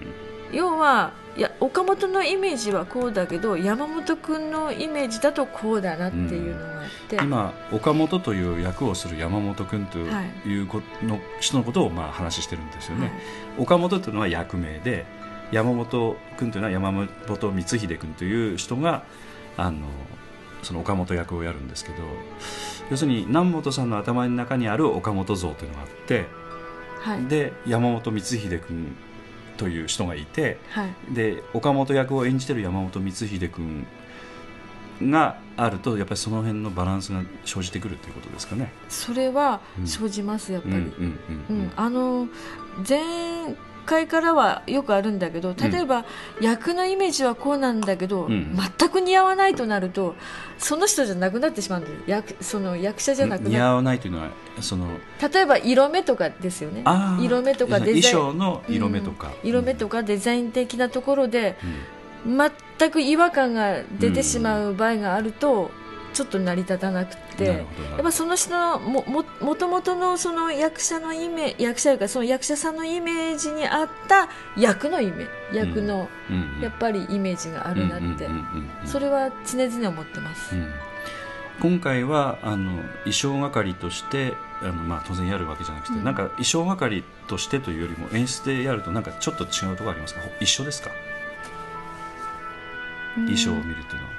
[0.52, 10.50] 要はいや岡本のイメージはこうだけど山本君のイメージだとこうだなっていうのがあって、今岡本という役をする山本君とはい。
[10.50, 13.14] いうこの人のことをまあ話してるんですよね、はい。
[13.58, 15.06] 岡本というのは役名で
[15.52, 19.04] 山本君というのは山本光秀君という人が
[19.58, 19.88] あの
[20.66, 21.98] その岡本役をやるんですけど
[22.90, 26.26] 要するに南本さんの頭の中にある岡本像というのがあって
[27.02, 27.26] はい。
[27.26, 28.96] で山本光秀君
[29.58, 30.94] という人がいてはい。
[31.14, 33.86] で岡本役を演じてる山本光秀君
[35.02, 38.72] があるとやっぱりその辺のバランスが生じてくるということですかね。
[38.90, 40.90] それはうん生じますやっぱり、うんうんう
[41.50, 41.58] うん。
[41.68, 41.72] ん。
[41.76, 42.28] あの
[42.88, 46.06] 前回からはよくあるんだけど例えば、
[46.42, 48.58] 役のイメージはこうなんだけど、うん。
[48.78, 50.16] 全く似合わないとなると
[50.58, 54.30] その人じゃなくなってしまうんです役その役者じゃなくな似合わないというのは
[54.62, 54.88] その
[55.22, 56.84] 例えば色目とかですよね。
[57.22, 58.14] 色目とかデザイン。
[58.14, 59.50] 衣装の色目とか、うん。
[59.50, 61.58] 色目とかデザイン的なところで
[62.26, 62.42] うん。
[62.78, 65.70] 全く違和感が出てしまう場合があると、
[66.16, 67.64] ちょっと成り立たなくてや
[68.00, 78.88] っぱその人のもももともとのその役者のイメ役者かその役者さんのイメージに合った役のイメ役のうんやっぱりイメージがあるなって、うんうんうんうん。
[78.88, 80.72] それは常々思ってます、うん。
[81.60, 86.04] 今回はあの衣装係としてあの、まあ、当然やるわけじゃなくて、うん。
[86.06, 90.22] なんか衣装係としてというよりも演出でやるとなんかちょっと違うところありますか？
[90.40, 90.92] 一緒ですか？
[93.16, 94.14] 衣装を見るというのは、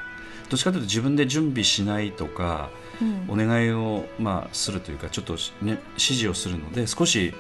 [0.49, 3.25] どっちかというと自分で準備しないとかうん。
[3.29, 7.35] お願いを、まあ、するというかちょっと、ね、指示をするので少し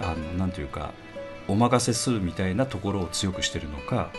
[0.00, 0.92] あのなんというか
[1.46, 4.10] お任せするみたいなところを強くしているのか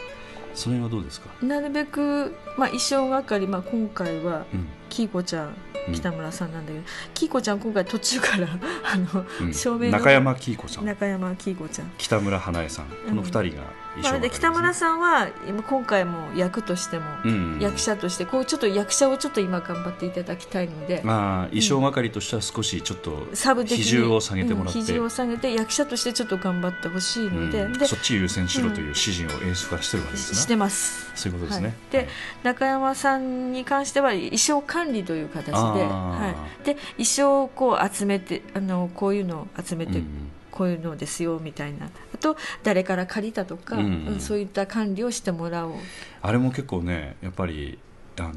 [0.56, 4.68] その辺はどうですか、なるべく、まあ、衣装係、まあ、今回はうん。
[4.90, 5.56] キーコちゃん
[5.88, 8.48] うん北村さんなんだけど、キーコちゃん今回途中から
[8.84, 9.54] あの、うん。
[9.54, 10.86] 照明の中山喜子さん。
[10.86, 11.92] 中山キーコちゃん。
[11.98, 12.88] 北村花江さん。
[12.88, 13.64] この二人が
[14.02, 17.60] まあ、係で北村さんは今今回も役としても、うん。
[17.60, 23.28] 役者としてこうちょっと役者をちょっと今頑張っていただきたいので、まあ衣装係としては少しちょっと
[23.66, 27.74] 比重を下げてもらって、うん比重を下げて役者としてちょっと頑張ってほしいので,、うん。
[27.74, 31.12] でそっち優先しろという指示を演出からしてるわけですね、してます。
[31.16, 31.76] そういうことですね、はい。
[31.92, 32.08] で
[32.44, 41.86] 中山さんに関しては衣装管理という形で,、はい、で衣装をこう集めてあのこういうのを集めて、うんこういうのですよみたいな。
[41.86, 44.20] あと誰から借りたとか、うんうん。
[44.20, 45.74] そういった管理をしてもらおう。
[46.22, 47.80] あれも結構ねやっぱり
[48.18, 48.34] あの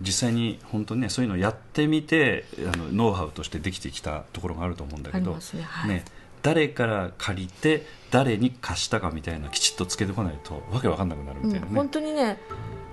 [0.00, 6.04] 実際に本当にねそういうのをやってみてあのノウハウとしてできてきたところがあると思うんだけどね,、はい、ね
[6.42, 12.38] 誰から借りて誰に貸したかみたいなきちっとつけてこないとわけわかんなくなるみたいなね、うん本当にね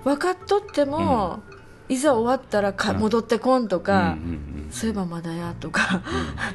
[0.04, 1.42] 分かっとっても、
[1.88, 3.00] いざ終わったらかうん。
[3.00, 6.00] 戻ってこんとか、うんうんうんそういえばまだやとか、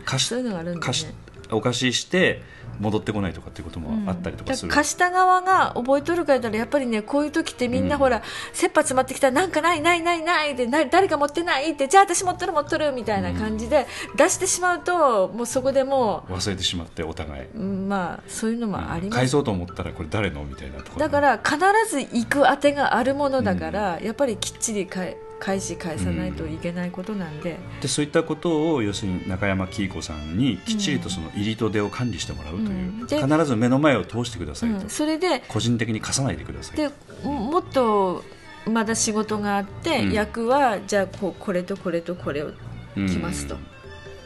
[0.05, 1.07] 貸し そういうのがあるんで、ね、貸し
[1.51, 2.41] お貸しして
[2.79, 7.99] 戻ってこないとかっていうこともあったりとかする、だら貸した側が覚えとるかやったらやっぱりねこういう時ってみんなうん。
[7.99, 8.21] ほら、
[8.53, 9.25] 切羽詰まってきた。
[9.25, 20.99] らなんかないないないないってな誰か持ってないってじゃあ私持ってる持ってるみたいな感じで出してしまうともうそこでも忘れてしまってお互い、う、うんまあそういうのもあります、返そうと思ったらこれ誰のみたいなところ。
[20.99, 21.57] だから必
[21.89, 33.07] ず行く当てがあるものだから、やっぱりきっちり返返し返さないといけないことなんで、でそういったことを要するに中山喜子さんにきっちりとその入りと出を管理してもらうという、うん。
[33.07, 34.89] で必ず目の前を通してくださいと、うん。
[34.89, 36.81] それで個人的に貸さないでくださいと。
[36.81, 36.89] で
[37.23, 38.23] ももっと
[38.65, 40.11] まだ仕事があって、うん。
[40.11, 42.51] 役はじゃあこうこれとこれとこれを
[42.95, 43.57] うん来ますと。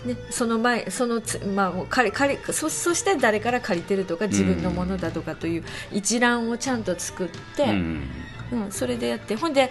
[0.06, 8.04] ね、その前そのつ、まあ、借り借りそそして誰から借りてるとか自分のものだとかという一覧をちゃんと作って、うん。
[8.52, 9.36] うんそれでやって。
[9.36, 9.70] ほんで、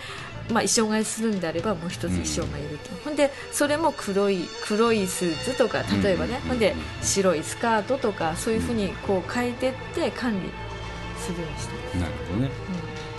[0.51, 6.49] まあ、衣装替えするんであればもう一つ衣装がいると、ほんでそれも黒い黒いスーツとか例えばね、うん。
[6.51, 10.51] ほんで白いスカートとかそういうふうにこう変えてって管理
[11.19, 12.51] するようにしてる、なるほどね。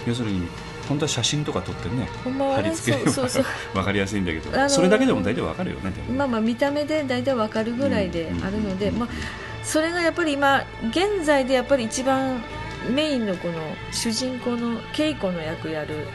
[0.08, 0.48] 要するに
[0.88, 2.10] 本当は写真とか撮ってね。
[2.24, 3.46] ほんまはね貼り付ければそうそう。
[3.76, 9.00] 分かりやすいんだけど、あのーそれだけでも大体分かるよねまあまあ見た目で大体わかるぐらいであるので、うん。
[9.00, 9.10] まあ、
[9.64, 12.42] それがやっぱり今現在でやっぱり一番
[12.88, 13.56] メインのこの
[13.92, 16.08] 主人公の恵子の役やる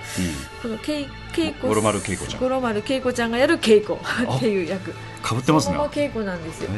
[0.63, 2.41] この恵恵子五郎丸恵子ちゃん。
[2.41, 5.77] 五郎丸恵子ちゃんがやる恵子っていう役かぶってますね。
[5.95, 6.71] 恵子なんですよ。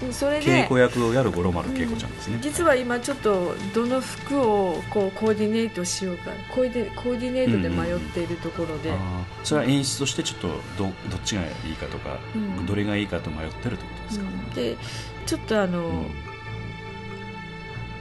[0.00, 6.32] でそれ恵で子役をやる五郎丸恵子ちゃんですね、実は今ちょっとどの服をこうコーディネートしようか。
[6.52, 8.98] コーディコーディネートで迷っているところで、あー。
[9.44, 12.66] それは演出としてちょっとどどっちがいいかとか、うん。
[12.66, 14.50] どれがいいかと迷ってるってことですか、うん。
[14.50, 14.76] で
[15.26, 16.06] ちょっとあの、うん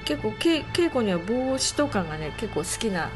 [0.03, 3.09] 結構け稽古には帽子とかがね結構好きな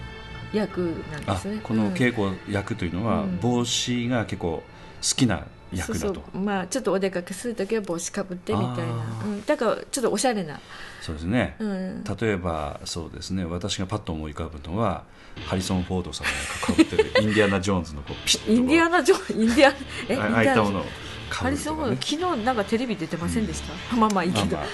[0.54, 0.80] 役
[1.12, 1.60] なんであすね。
[1.63, 1.93] このうん。
[1.93, 3.39] 稽古役というのは、うん。
[3.39, 4.63] 帽子が結構好
[5.02, 6.00] きな役だと。
[6.00, 6.38] そうそう。
[6.39, 8.84] まあちょっとお出かけする時は帽子かぶってみたいな。
[9.26, 10.60] うん、だからちょっとおしゃれな、
[11.02, 13.43] そうですね、うん、例えばそうですね。
[13.43, 15.04] 私がパッと思い浮かぶのは
[15.45, 16.34] ハリソン・フォードさんが
[16.67, 19.73] かぶってるインディアナ・ジョーンズのこうピシッとインディアナ・ジョーンインディア
[20.08, 20.17] え？
[20.17, 20.86] あああいったもの
[21.30, 24.68] ハリソン・フォードとかね昨日なんかテレビ出てませんでした、まあまあいいけど、まあまあ。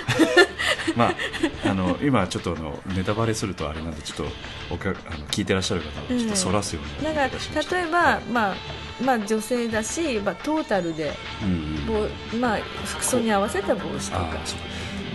[0.96, 7.76] まあ、あの今ちょっとあのネタバレするとあれなんでちょっとお客あの聞いてらっしゃる方をちょっとそらすようななんか言い方しました。
[7.78, 8.56] 例えば、まあ
[9.04, 14.30] まあ、女性だし、まあ、トータルでうんまあ、服装に合わせた帽子とか。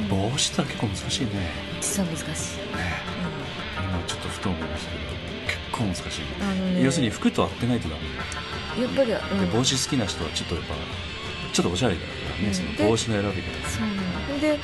[0.08, 1.32] 帽子って結構難しいね。
[1.34, 2.24] ね実は難しい、
[3.78, 5.02] 今ちょっとふと思いましたけど
[5.46, 10.74] 結構難しい、ね、要するに服と合ってないとダメやっぱり、うん、で帽子好きな人はちょっとやっぱ
[11.52, 12.54] ちょっとおしゃれだからね、うん。
[12.54, 13.68] そので帽子の選び方。
[13.68, 13.80] そ
[14.36, 14.58] うで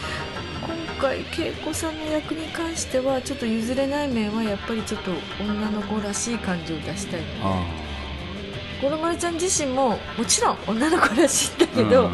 [0.63, 5.11] 今回恵子さんの役に関してはちょっと譲れない面はやっぱりちょっと
[5.41, 7.21] 女の子らしい感じを出したい。
[8.81, 12.11] 五郎丸ちゃん自身ももちろん女の子らしいんだあけど、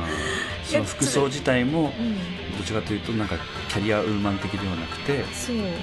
[0.85, 2.16] 服装自体もうん
[2.61, 3.37] どちらかというとなんか
[3.69, 5.25] キャリアウーマン的ではなくて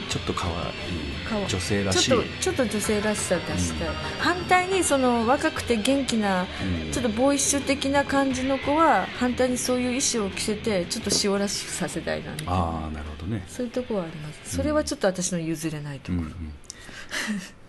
[0.09, 2.11] ちょっと可愛い女性らしい。
[2.39, 3.88] ちょっと女性らしさを出したい、
[4.19, 6.45] 反対にその若くて元気なう
[6.89, 6.91] ん。
[6.91, 12.53] ちょっとボーイッシュ的な感じの子は反対にそういう衣装を着せてちょっと塩らしくさせたいなみたいな。
[12.53, 13.43] ああなるほどね。
[13.47, 14.55] そういうところはあります。
[14.55, 16.28] それはちょっと私の譲れないところ、うん。
[16.28, 16.53] う ん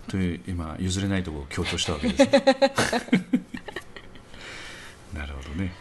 [0.09, 2.45] という今譲れないところを強調したわけですね。
[5.15, 5.73] なるほどね、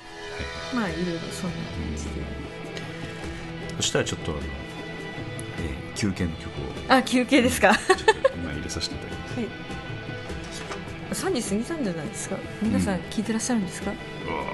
[0.74, 2.47] まあいろいろそんな感じで、
[3.78, 4.48] そしたらちょっとあの、えー
[5.98, 7.72] 休憩の曲をあ休憩ですか？
[8.36, 9.18] 今入れさせていただき
[11.10, 12.38] ます3時過ぎたんじゃないですか？
[12.62, 14.46] 皆さん聞いてらっしゃるんですか、うわー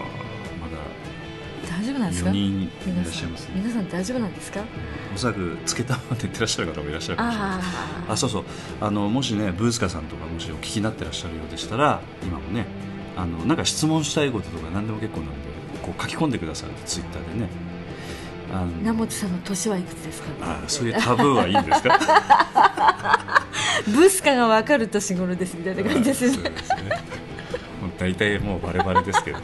[0.62, 0.68] ま
[1.70, 2.30] 大丈夫なんですか？
[2.30, 3.52] だ4人い皆さんらっしゃいますね。
[3.56, 3.90] 皆さん。
[3.90, 4.62] 大丈夫なんですか？
[5.14, 7.50] おそらくつけたまま寝てらっしゃる方もいらっしゃるかもしれない。
[7.50, 7.62] あ
[8.10, 8.44] あそうそう。
[8.80, 12.66] あのもしねブースカさんとかもしお聞きになってらっしゃるようでしたら今もね
[13.18, 15.36] あのなんか質問したいこととか何でも結構なんで
[15.82, 17.50] こう書き込んでくださいツイッターでね
[18.84, 20.28] 名本さんの年はいくつですか？
[20.42, 22.00] あそういうタブーはいいんですか？
[23.88, 26.52] ブスカが分かる年頃ですみたいな感じですよね。
[27.98, 29.40] 大体もうバレバレですけど。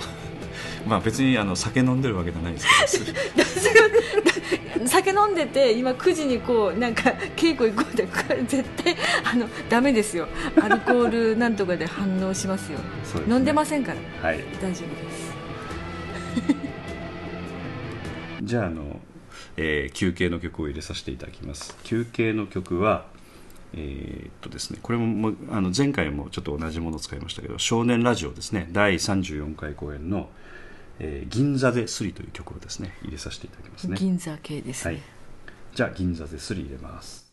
[0.87, 3.19] まあ別にあの酒飲んでるわけじゃないですけど。
[4.87, 8.95] 酒飲んでて今9時にこうなんか稽古行こうってこれ絶対
[9.31, 10.27] あのダメですよ。
[10.61, 12.79] アルコールなんとかで反応しますよ。
[12.79, 12.85] ね。
[13.27, 14.29] 飲んでませんから。
[14.29, 14.39] はい。
[14.61, 15.29] 大丈夫です。
[18.41, 18.88] じゃああの、
[19.61, 21.75] えー休憩の曲を入れさせていただきます。
[21.83, 23.05] 休憩の曲は
[23.73, 28.69] えーっとですねこれももうあの前回もちょっと同じものを使いましたけど「少年ラジオ」ですね。
[28.71, 30.29] 第34回公演の
[30.99, 33.97] 「えー銀座でスリ」という曲をですね入れさせていただきますね。
[33.99, 35.03] 銀座系ですね、はい。
[35.75, 37.28] じゃあ銀座でスリ入れます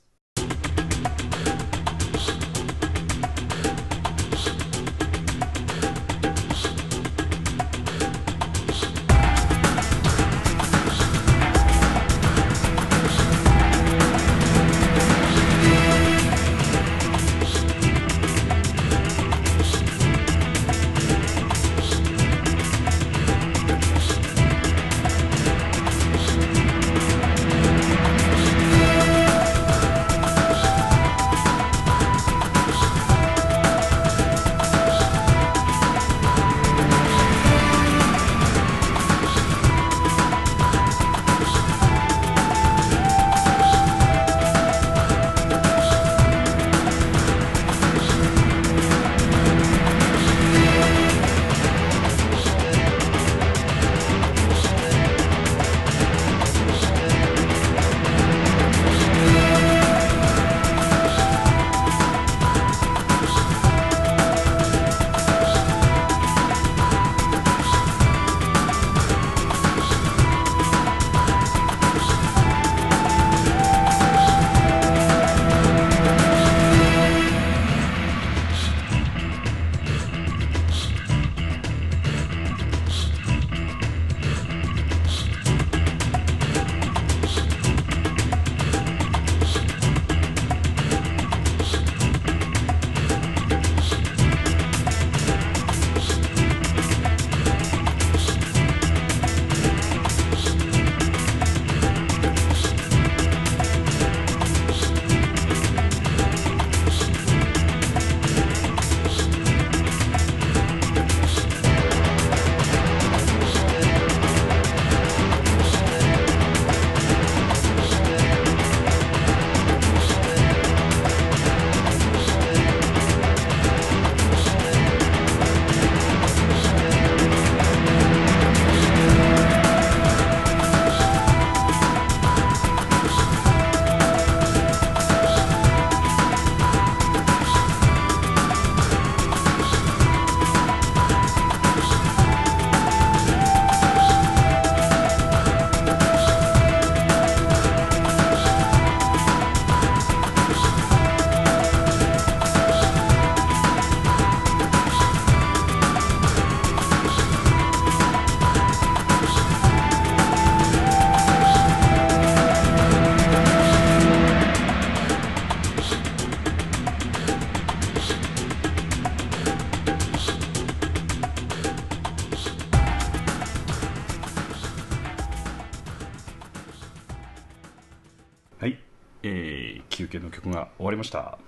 [181.07, 181.39] した。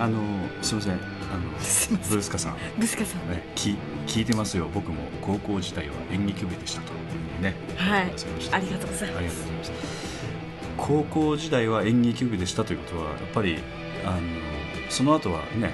[0.00, 0.20] あの
[0.62, 0.94] すみません。
[0.94, 0.96] あ
[1.36, 3.30] のブースカさん、ブスカさん。
[3.30, 3.76] ね、き
[4.06, 4.68] 聞いてますよ。
[4.72, 6.92] 僕も高校時代は演劇部でしたと。
[7.42, 7.54] ね。
[7.76, 8.02] はい。
[8.52, 9.22] ありがとうございあます。
[9.22, 10.18] りがとうございます。
[10.76, 13.58] 高校時代は演劇部でしたということはやっぱり
[14.06, 14.20] あの
[14.88, 15.72] その後はね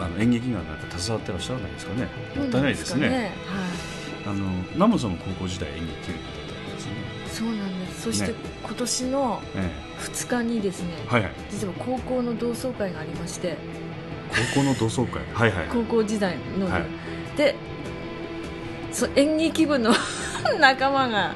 [0.00, 2.08] のこあの演劇にはなんか携わってらっしゃらないですかね。
[2.34, 3.08] もったいないですね。
[3.08, 3.30] はい。
[4.24, 4.46] あの
[4.78, 6.18] ナモさんも高校時代演劇部で
[8.02, 8.34] そしてね。
[8.64, 11.32] 今年のえ2日にですねえ、はいはい。
[11.50, 13.56] 実は高校の同窓会がありまして。
[14.54, 15.22] 高校の同窓会？
[15.32, 15.68] はいはい。
[15.68, 16.84] 高校時代の、はい。
[17.36, 17.54] で
[18.90, 19.92] そう演劇部の
[20.58, 21.34] 仲間が。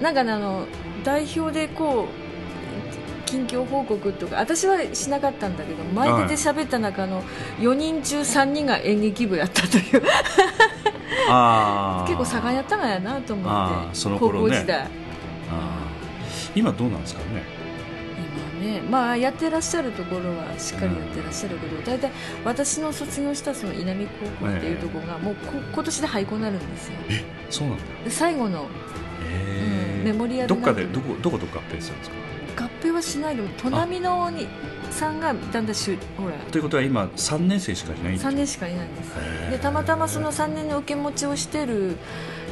[0.00, 0.66] なんかねあの
[1.04, 7.22] 代表でこう近況報告とか私はしなかったんだけど前出て喋った中の
[7.60, 10.02] 4人中3人が演劇部やったという。
[10.04, 10.81] あー
[12.06, 14.50] 結構差がやったのやなと思ってその頃ね。
[14.50, 14.80] 高校時代。
[14.80, 14.88] あー。
[16.54, 17.42] 今どうなんですかね？
[18.60, 22.10] 今ねまあやってらっしゃるところはしっかりやってらっしゃるけど大体
[22.44, 26.94] 私の卒業したその稲見高校っていうところがもうこ今年で廃校になるんですよ。
[27.50, 27.84] そうなんだ。
[28.04, 28.66] で最後の、
[29.28, 32.16] へうんメモリアルどっかでどこどこと合併するんですか？
[32.82, 33.36] 合併はしない。
[33.36, 34.48] でも砺波のに
[34.90, 36.34] さんがだんだんしゅほら。
[36.50, 39.14] ということは今3年生しかいない3年しかいないんです。
[39.50, 41.96] でたまたまその3年の受け持ちをしてる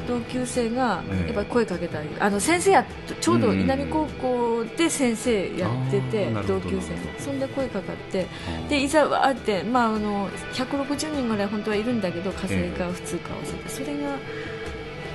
[0.08, 1.26] 同級生がええ。
[1.26, 2.86] やっぱり声かけたりあの先生や
[3.20, 6.94] ちょうど稲見高校で先生やってて同級生。
[7.22, 8.26] そんで声かかって。
[8.68, 13.68] でいざわーって、まあ、あの160人ぐらい本当はいるんだけど火星か普通か合わせて。
[13.68, 14.16] それが、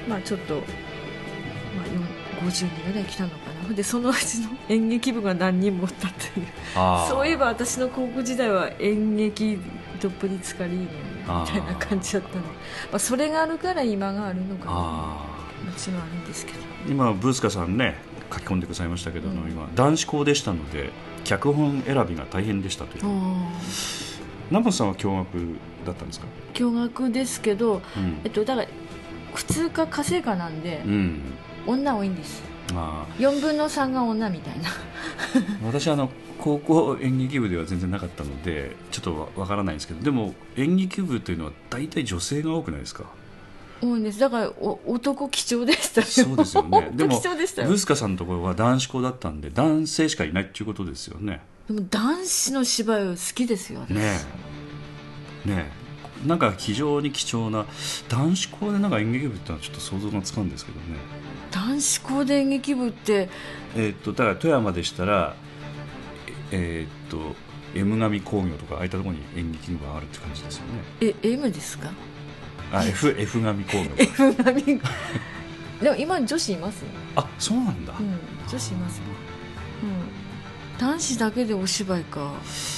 [0.08, 0.62] まあ、ちょっと、ま
[1.84, 6.48] あ、よん50人ぐらい来たのかなでそのうちの演劇部が何人もおったっていう。
[7.10, 9.60] そういえば私の高校時代は演劇
[10.02, 10.78] どっぷりつかりー
[11.28, 12.42] のみたいな感じだったの。
[12.44, 12.50] ま
[12.94, 14.72] あ、それがあるから今があるのかな。
[14.72, 15.26] もあ
[15.78, 16.60] ちろんあるんですけど。
[16.60, 17.96] ー今ブースカさんね
[18.32, 19.36] 書き込んでくださいましたけど、うん。
[19.50, 20.92] 今男子校でしたので
[21.24, 23.04] 脚本選びが大変でしたという。
[24.50, 26.28] 南本さんは共学だったんですか？
[26.54, 28.22] 驚愕ですけど、うん。
[28.24, 28.68] えっと、だから
[29.34, 31.22] 普通か家政科なんで、うん。
[31.68, 32.44] 女多いんです
[32.74, 34.70] あ4分の3が女みたいな。
[34.70, 34.74] ー
[35.66, 36.10] 私あの
[36.40, 43.04] 高校演劇部では全然なかったのでちょっとわわからないんですけどでも演劇部というのは大体女性が多くないですか？
[43.82, 44.20] 多いんです。
[44.20, 46.08] だからお男貴重でしたよ。
[46.08, 46.92] そうですよね。
[46.94, 47.68] でも貴重でしたよ。
[47.68, 51.42] ブースカさんのところは男子校だったんで男性しかいないっていうことですよね。
[51.68, 53.90] でも男子の芝居好きですよ私。
[53.94, 54.02] ね
[55.46, 55.50] え。
[55.50, 55.72] ね
[56.26, 56.28] え。
[56.28, 57.66] なんか非常に貴重な
[58.10, 60.86] 男子校でなんか演劇部ってのはちょっと想像がつかんですけどね
[61.56, 63.30] 男子校で演劇部って。
[63.76, 65.36] えーっとだから富山でしたら
[66.52, 67.36] ええーっと
[67.78, 71.14] M 上工業とかああいったところに演劇部があるって感じですよね。
[71.24, 71.90] え M ですか？
[72.72, 73.90] あ F, F 上工業。
[73.98, 74.82] F 並み
[75.82, 76.84] でも今女子います
[77.18, 78.18] あそうなんだ、うん
[78.50, 79.02] 女子います
[79.84, 80.78] うん。
[80.80, 82.32] 男子だけでお芝居か。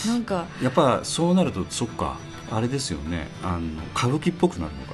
[0.08, 0.46] なんか。
[0.64, 2.18] やっぱそうなるとそっか。
[2.52, 3.28] あれですよね。
[3.44, 4.87] あの歌舞伎っぽくなるのか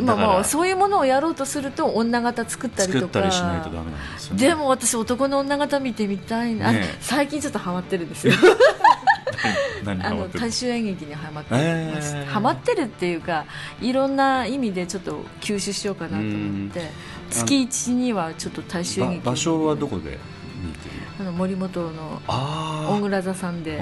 [0.00, 3.06] まあまあそういうものをやろうとすると女形作ったりとか。
[3.06, 4.48] 作ったりしないとダメなんですよね。
[4.48, 6.96] でも私男の女形見てみたいな、あねえ。
[7.00, 8.34] 最近ちょっとハマってるんですよ。
[9.84, 12.26] 何あの大衆演劇にハマってました、えー。
[12.26, 13.44] ハマってるっていうか
[13.80, 16.90] いろんな意味でちょっと吸収しようかなと思って。
[17.30, 19.24] 月一にはちょっと大衆演劇。
[19.24, 20.18] ば場所はどこで
[20.62, 20.94] 見てる？
[21.20, 23.80] あの森本のあ大蔵座さんで。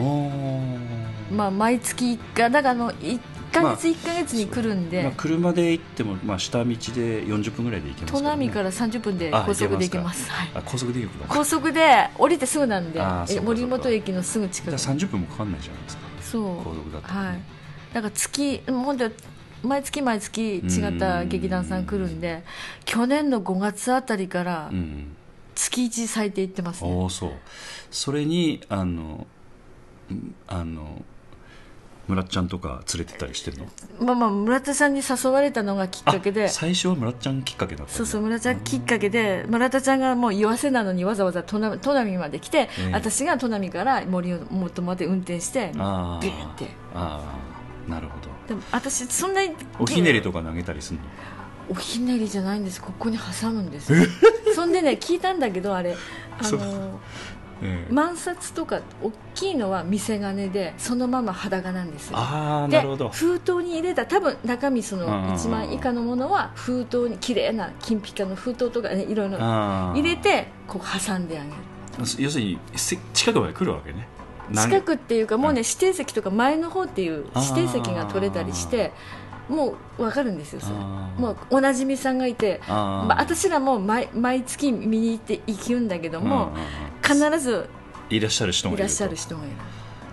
[1.30, 2.92] まあ毎月1回だからあの
[3.60, 10.50] 1ヶ月1ヶ月に来るんで、まあ、車で行っても、まあ、下道で40分ぐらいで行けます砺けどね波から30分であ高速で行行けますすはい。
[10.54, 11.34] あ高速で行くのか。
[11.34, 13.00] 高速で降りてすぐなんで
[13.42, 14.76] 森本駅のすぐ近く。
[14.76, 16.02] じゃあ30分もかかんないじゃないですか。
[16.20, 16.56] そう。
[16.64, 17.28] 高速だったらね。
[17.28, 17.42] はい。
[17.94, 19.10] だから月本当
[19.62, 22.42] 毎月毎月違った劇団さん来るんで
[22.84, 25.16] 去年の5月あたりからうん
[25.54, 27.32] 月1最低行ってますね、おおそう。
[27.90, 29.26] それにあの
[30.12, 31.04] んあの
[32.06, 33.66] 村っちゃんとか連れてったりしてるの？
[34.00, 42.92] まあまあ村田さんに誘われたのがきっかけであ最初は村っちゃんきっかけだったそうそう村田ちゃんきっかけで村田ちゃんがもう岩瀬なのにわざわざ砺波まで来て、ええ。
[42.92, 46.68] 私が砺波から森本まで運転してあビューって。
[46.94, 48.28] あああなるほど。
[48.48, 51.04] でも私そんなにおひねりとか投げたりするの？
[51.70, 52.82] おひねりじゃないんです。
[52.82, 53.92] ここに挟むんです。
[54.54, 55.96] そんでね聞いたんだけどあれ。
[56.38, 56.58] あそ
[57.90, 62.18] 万札とか大きいのは見せ金でそのまま裸なんですよ。
[62.68, 62.80] で
[63.12, 71.56] 封筒に入れた多分中身そのうんうんうん1万以下のものは封筒に綺麗な金ピカの封筒とかねいろいろ入れてこう挟んであげる。
[71.98, 74.08] 要するにせ近くまで来るわけね。
[74.52, 78.92] 近くっていうかもうね指定席とか前の方っていう指定席が取れたりして
[79.48, 80.74] もう分かるんですよそれ。
[80.74, 86.52] もうおなじみさんがいてまあ、私らも毎毎月見に行って行くんだけども、
[87.02, 87.68] 必ず
[88.10, 88.84] いらっしゃる人がいると。
[88.84, 89.52] いらっしゃる人がいる。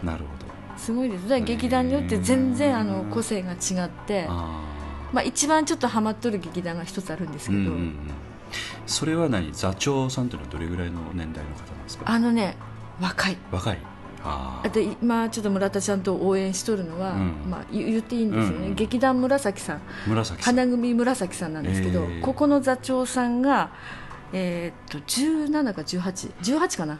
[0.03, 0.77] なるほど。
[0.77, 1.23] すごいです。
[1.23, 4.61] だから劇団によって全然あの個性が違ってあ
[5.13, 7.95] まあ、一番ちょっとハマっとる劇団が一つあるんですけど、ーうんうんうん。
[8.87, 9.51] それは何？
[9.53, 12.03] 座長さんというのはどれぐらいの年代の方なんですか？
[12.07, 12.57] あのね
[12.99, 13.37] 若い。
[13.51, 13.77] 若い
[14.23, 19.81] あと今ちょっと村田ちゃんと応援しとるのは、うん、まあ、言っていいんですよね、うん、劇団紫さん。
[20.07, 23.71] 紫花組紫さんなんですけど、えー、ここの座長さんが、
[24.33, 26.99] えー、っと17か1818かな。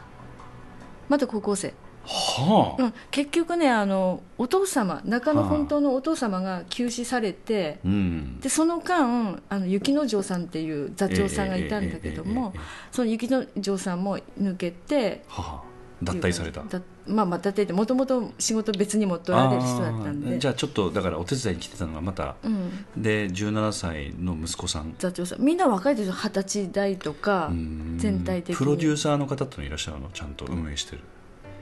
[1.10, 1.74] まだ高校生。
[2.04, 2.84] はあ。
[2.84, 7.92] うん、結局ねあのお父様中野本当のお父様が急死されて、は
[8.40, 12.54] あ、でその間あの雪之丞さんっていう座長さんがいたんだけども、
[12.92, 15.71] その雪之丞さんも抜けて、はあ。
[16.04, 16.64] 脱退された。
[16.64, 20.40] だまあまあ脱退ってもともと仕事別にも取られる人だったんで。
[20.40, 24.96] じゃあちょっとだからお手伝いに来てたのがまた、うん、で17歳の息子さん。
[24.98, 25.42] 座長さん。
[25.42, 26.14] みんな若いですよ。
[26.14, 27.96] 二十歳代とかうん。
[27.98, 28.56] 全体的に。
[28.56, 30.10] プロデューサーの方ってのいらっしゃるの？
[30.10, 31.02] ちゃんと運営してる、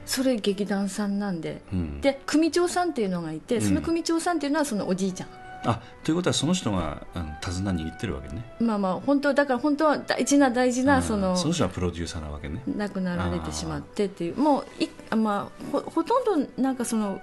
[0.06, 1.62] それ劇団さんなんで。
[1.74, 3.62] うん、で組長さんっていうのがいてん。
[3.62, 5.30] その組長さんっていうのはそのおじいちゃん、
[5.66, 8.44] あということはその人があの手綱握ってるわけね。
[8.60, 12.62] まあまあ本当だから本当は大事な大事なそのその人はプロデューサーなわけね。
[12.68, 17.22] 亡くなられてしまってっていうもういあまあほほとんどなんかその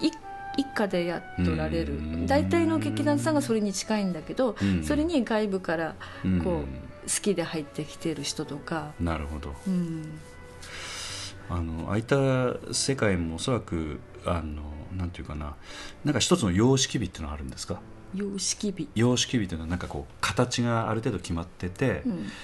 [0.00, 0.10] い
[0.58, 1.94] 一家でやっとられる。
[1.94, 2.26] うん。
[2.26, 4.84] 大体の劇団さんがそれに近いんだけどうん。
[4.84, 6.40] それに外部からうん。
[6.42, 9.54] こう好きで入ってきてる人とか、なるほど。
[9.66, 10.18] うん、
[11.48, 12.16] あのあいた
[12.72, 14.62] 世界もおそらくあの
[14.96, 15.54] なんていうかな
[16.04, 17.80] なんか一つの様式美っていうのがあるんですか？
[18.14, 22.02] 様式美、様式美というのはなんかこう形がある程度決まってて、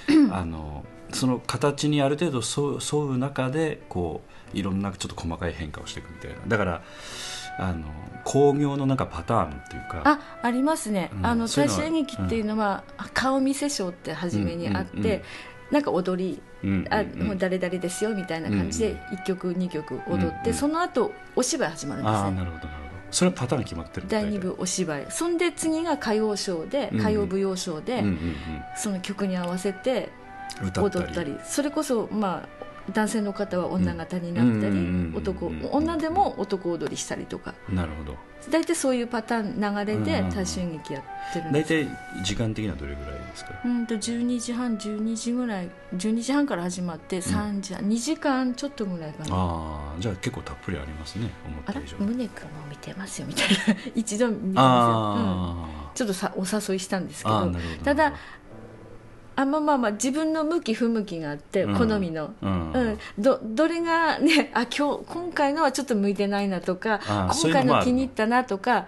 [0.08, 0.32] うん。
[0.32, 4.22] あのその形にある程度沿う中でこ
[4.54, 6.36] ういろんなちょっと細かい変化をしていくみたいな。
[6.46, 6.82] だから
[7.58, 7.86] あの
[8.24, 10.02] 興行のなんかパターンっていうか。
[10.04, 11.26] あありますね、うん。
[11.26, 12.82] あのそういうのは大衆演劇っていうのは、
[13.14, 15.22] 顔見せショーって初めにあって、うんうんうん
[15.72, 16.94] なんか踊りうんうんうん。
[16.94, 22.30] あもう誰々ですよみたいな感じで1曲2曲踊って、うんうんその後お芝居始まるんですね。
[22.30, 22.72] なるほどなるほど。
[23.10, 25.06] それはパターン決まってる第2部お芝居。
[25.10, 28.36] そんで次が歌謡ショーでうん歌謡舞踊ショーで、うんうん
[28.76, 30.10] その曲に合わせて
[30.76, 31.36] 踊ったり。
[31.44, 32.61] それこそまあ
[32.92, 37.54] 男性の方は女型になったり、うんうんうんうん男女でも男踊りしたりとか。
[37.68, 38.16] なるほど。
[38.50, 41.68] 大体そういうパターン流れでうん大衆演劇やってるん大です。
[41.68, 43.52] 体時間的にはどれぐらいですか？
[43.64, 49.28] うんと12時半12時ぐらい12時半から始まって3時半、2時間ちょっとぐらいかな。
[49.30, 51.96] ああじゃあ結構たっぷりありますね思っあらた以上。
[51.98, 52.28] に宗君も
[52.68, 53.80] 見てますよみたいな。
[53.94, 57.52] 一度見てますよ、うん、あちょっとさお誘いしたんですけど。
[57.84, 58.12] ただ
[59.36, 61.78] あまあまあまあ自分の向き不向きがあってうん。
[61.78, 62.72] 好みの、うん。
[62.72, 68.86] うん、どどれがねあ今日今回のはちょっと向いてないなとか今回の気に入ったなとか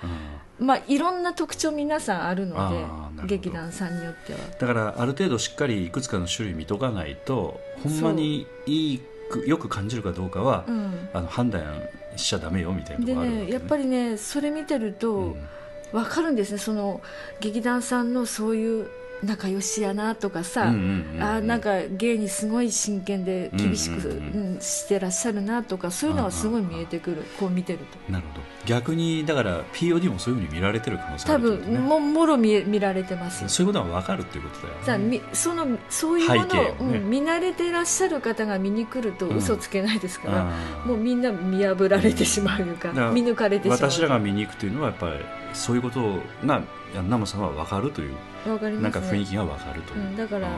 [0.61, 0.67] うん。
[0.67, 4.39] まあいろんな特徴皆さんあるので劇団さんによっては。
[4.61, 11.09] だからある程度しっかりいくつかの種類見とかないとほんまにいいくよく感じるかどうかは、うん。
[11.13, 11.83] あの判断
[12.17, 13.53] しちゃダメよみたいなとでころあるわけね。
[13.53, 15.49] やっぱりねそれ見てると、うん。
[15.93, 16.59] 分かるんですね。
[16.59, 17.01] その
[17.41, 18.89] 劇団さんのそういう
[19.23, 24.61] 仲良しやなとかさ、うんうんうんあなんか芸にすごい真剣で厳しく、うんうんうんうん。
[24.61, 28.13] してらっしゃるなとかそういうのがすごい見えてくる、こう見てると。
[28.13, 28.45] なるほど。
[28.67, 31.79] 逆にだから POD もそういうふうに見られてる可能性あ多るね。
[31.79, 33.49] 分ももろ見え見られてますよ。
[33.49, 34.93] そういうことは分かるっていうことだよね。
[34.93, 36.75] あみそのそういうものを、をね。
[36.81, 39.37] うん見慣れていらっしゃる方が見に来るとうん。
[39.37, 40.45] 嘘つけないですから、
[40.85, 43.79] もうみんな見破られてしまういうか、見抜かれてしまう。
[43.79, 45.13] 私らが見に行くというのはやっぱり
[45.55, 46.63] そういうことが
[47.09, 48.15] ナモさんは分かるという
[48.51, 50.51] わかります、ね、なんか雰囲気が分かるという、うんだからあ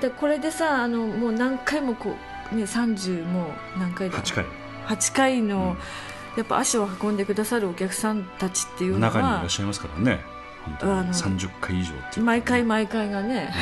[0.00, 2.14] でこれでさあのもう何回もこ
[2.52, 4.18] う、ね、30もう何回だ。
[4.18, 4.44] ー8回。
[4.86, 6.38] 8回の、うん。
[6.38, 10.20] やっぱ足を運んでくださるお客さんたちっていうの中にいらはっしゃいますからね。
[10.64, 10.92] 本当に。
[10.92, 12.26] あの30回以上っていう。
[12.26, 13.54] 毎回毎回がね、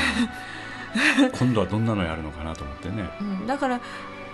[1.38, 3.08] 今度はどんなのやるのかなと思ってね。
[3.20, 3.80] うん、だから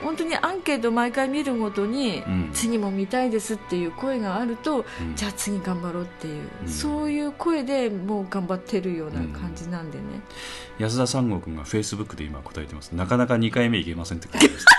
[0.03, 2.51] 本当にアンケート毎回見るごとに、うん。
[2.53, 5.14] 次も見たいですっていう声があると、うん。
[5.14, 6.68] じゃあ次頑張ろうっていう、うん。
[6.68, 10.05] そういう声でもう頑張ってるような感じなんでね、
[10.78, 12.92] 安田三郷君がフェイスブックで今答えてます。
[12.92, 14.70] なかなか2回目いけませんって書いてました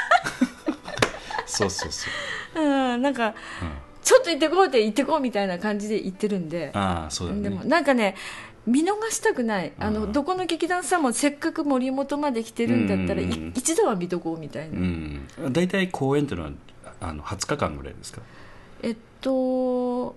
[1.45, 2.09] そうそうそ
[2.55, 3.33] う、うん、なんかうん。
[4.03, 6.71] ちょっと行ってこうって行ってこうみたいな感じで言ってるんで。
[6.73, 7.43] ああそうだね。
[7.43, 8.15] でもなんかね
[8.67, 9.73] 見逃したくない。
[9.79, 10.11] あのうん。
[10.11, 13.53] どこの劇団さんもせっかく森本まで来てるんだったら、いうん。
[13.55, 15.27] 一度は見とこうみたいな、うん。
[15.51, 16.51] 大体公演っていうのは
[16.99, 18.21] あの20日間ぐらいですか？
[18.83, 20.15] えっと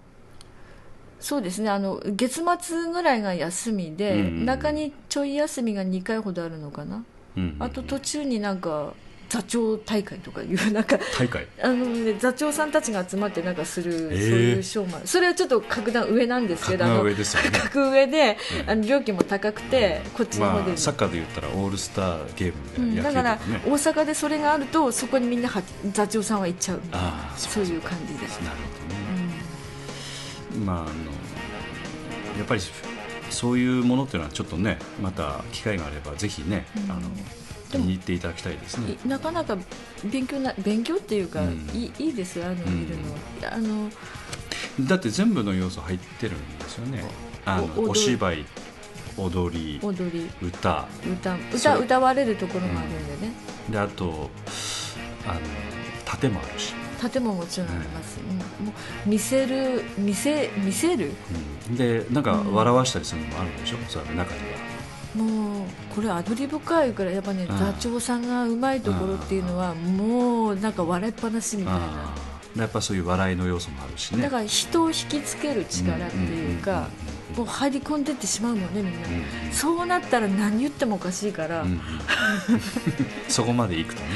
[1.21, 1.71] そうですね。
[1.71, 7.03] あの月末ぐらいが休みで、うん中にちょい休みが2回ほどあるのかな、
[7.37, 7.57] うん。
[7.61, 8.93] あと途中になんか
[9.35, 11.49] 座長大会とかいうなんか大会？
[11.61, 13.99] あの、ね、座長さんたちが集まってなんかする、えー。
[13.99, 17.59] そういうショーマンそれはちょっと格段上なんですけど格上ですよね。
[17.59, 18.71] 格上で、うん。
[18.71, 22.95] あの料金も高くてこっちの方で、まあ、サッカーで言ったらオールスターゲームうん。
[22.95, 25.63] で野球とだから大阪でそれがあるとそこにみんなは
[25.93, 26.81] 座長さんは行っちゃう。
[26.93, 28.29] ああそういう感じで。
[28.29, 29.01] す、なるほどね、
[30.59, 30.65] うん。
[30.65, 30.89] まああの
[32.39, 32.61] やっぱり
[33.31, 36.93] そういうものっていうのはちょっとねまた機会があればぜひね、うん。
[36.93, 37.01] あの
[37.75, 38.97] でも見に行っていただきたいですね。
[39.05, 39.59] いなかなか
[40.05, 41.71] 勉強な勉強っていうか、うん。
[41.75, 43.91] いいいいですよあの見るの、あの
[44.89, 47.05] だって全部の要素入ってるんですよね。
[47.45, 48.47] あのお芝居
[49.17, 50.31] 踊り踊り。
[50.43, 50.89] 歌。
[51.05, 53.33] 歌歌歌われるところもあるんでね、
[53.71, 54.31] であと
[55.27, 55.41] あの
[56.05, 58.67] 盾もあるし、盾ももちろんあります、うん。
[58.67, 58.73] も
[59.07, 61.13] う見せる見せ見せる？
[61.69, 61.77] うん。
[61.77, 64.25] でなんかうん笑わしたりするのもあるんでしょ、それ中には
[65.15, 67.59] もうこれアドリブかいからやっぱねうん。
[67.59, 72.15] 座長さんがうまいところっていうのはもうなんか笑いっぱなしみたいな。
[72.57, 74.23] やっぱそういう笑いの要素もあるしね。
[74.23, 76.89] だから人を引きつける力っていうか
[77.37, 81.81] もう入り込んでってしまうもんねみんな、うんうんそうなったら何言ってもおかしいから、うんうん
[83.29, 84.09] そこまでいくとね。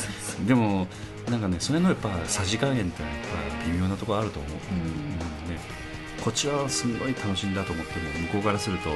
[0.46, 0.86] でも
[1.30, 3.10] なんかねそれのやっぱさじ加減ってやっ
[3.64, 5.54] ぱ微妙なところあると思う、うん。
[5.54, 5.60] ね、
[6.28, 8.90] こっちはすごい楽しんだと思っても向こうからすると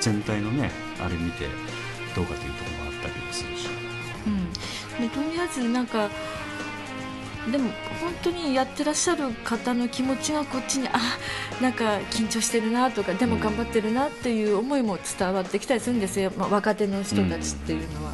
[0.00, 0.70] 全体のね
[1.00, 1.46] あれ見て
[2.14, 3.68] どうかというところもあったりもするし。
[4.24, 6.08] うん、でとりあえずなんか
[7.50, 7.70] でも
[8.00, 10.92] 本当にやってらっしゃる方の気持ちがこっちにあ
[11.60, 18.12] なんか緊張してるなとかでも頑張ってるなっていう思いも伝わってきたりするんですよ、まあ、若手の人たちっていうのは、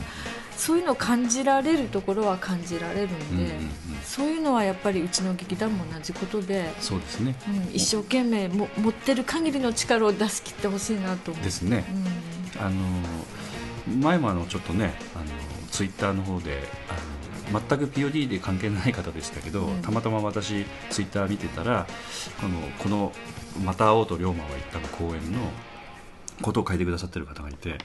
[0.64, 3.70] そういうのを感じられるところは感じられるんで、うんうんうん。
[4.04, 7.34] そういうのはやっぱりうちの劇団も同じことで、そうですね。
[7.48, 11.44] うん、一生懸命も持ってる限りの力を出し切ってほしいなと思う。
[11.44, 11.84] ですね。
[12.56, 12.64] うん。
[12.64, 12.76] あの
[14.00, 15.24] 前もあのちょっとねあの
[15.72, 16.62] ツイッターの方で
[17.50, 19.82] あの全く POD で関係ない方でしたけど、うん。
[19.82, 21.88] たまたま私ツイッター見てたら
[22.40, 23.12] このこの
[23.64, 25.40] 「また会おうと龍馬は言った」の公演の
[26.40, 27.78] ことを書いてくださってる方がいて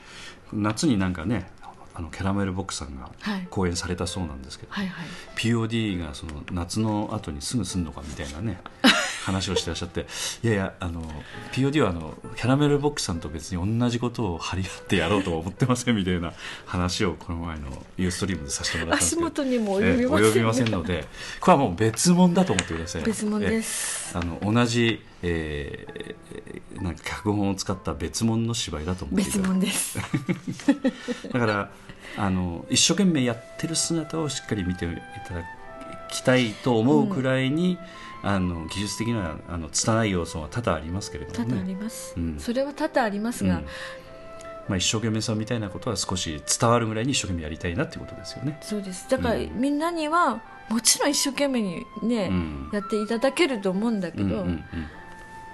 [0.53, 1.49] 夏になんかね
[1.97, 3.47] あのキャラメルボックスさんがはい。
[3.49, 5.07] 公演されたそうなんですけど、はいはい。
[5.35, 8.59] POD がその夏の後にすぐすんのかみたいなね
[9.25, 10.05] 話をしてらっしゃって
[10.43, 11.01] いやいやあの
[11.51, 16.33] POD はあのキャラメルボックスさんと別に同じことを張り合ってやろうとは思ってませんみたいな
[16.65, 17.65] 話をこの前の
[17.97, 21.07] ユーストリームでさせてもらったんです足けど元にもええ及びません,、及びませんので
[21.39, 23.03] これはもう別物だと思ってください。
[23.03, 24.11] 別物です。
[24.15, 29.97] ええあの同じ、えーなんか脚本を使った別物の芝居だと思って別物です。
[31.33, 31.71] だから
[32.17, 34.89] あの一生懸命やってる姿をしっかり見てい
[35.27, 35.43] ただ
[36.09, 37.77] きたいと思うくらいに、
[38.23, 42.39] あの技術的なあの拙い要素は多々ありますけれど多々あもねります、うん。
[42.39, 43.65] それは多々ありますが、うん。
[44.69, 48.59] まあ、一生懸命さみたいなことは少し伝わるぐらいに一生懸命やりたいなっていうことですよね。
[48.61, 49.09] そうです。
[49.09, 49.51] だから、うん。
[49.59, 52.69] みんなにはもちろん一生懸命にね、うん。
[52.73, 54.63] やっていただけると思うんだけど、うんうんうん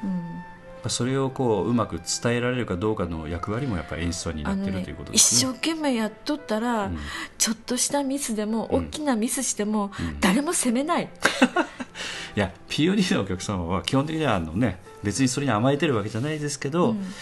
[0.03, 0.43] うん。
[0.89, 5.51] それをこううまく伝えられるかどうかの役割もやっぱり演出は担ってるねということで一すね。
[5.53, 6.97] 生懸命やっとったら、うん。
[7.37, 8.85] ちょっとしたミスでも、うん。
[8.87, 10.19] 大きなミスしても、うん。
[10.19, 11.09] 誰も責めない、
[12.35, 17.13] いや POD のお客様は基本的にはあの、ね、別にそれに甘えてるわけじゃないですけど、うん。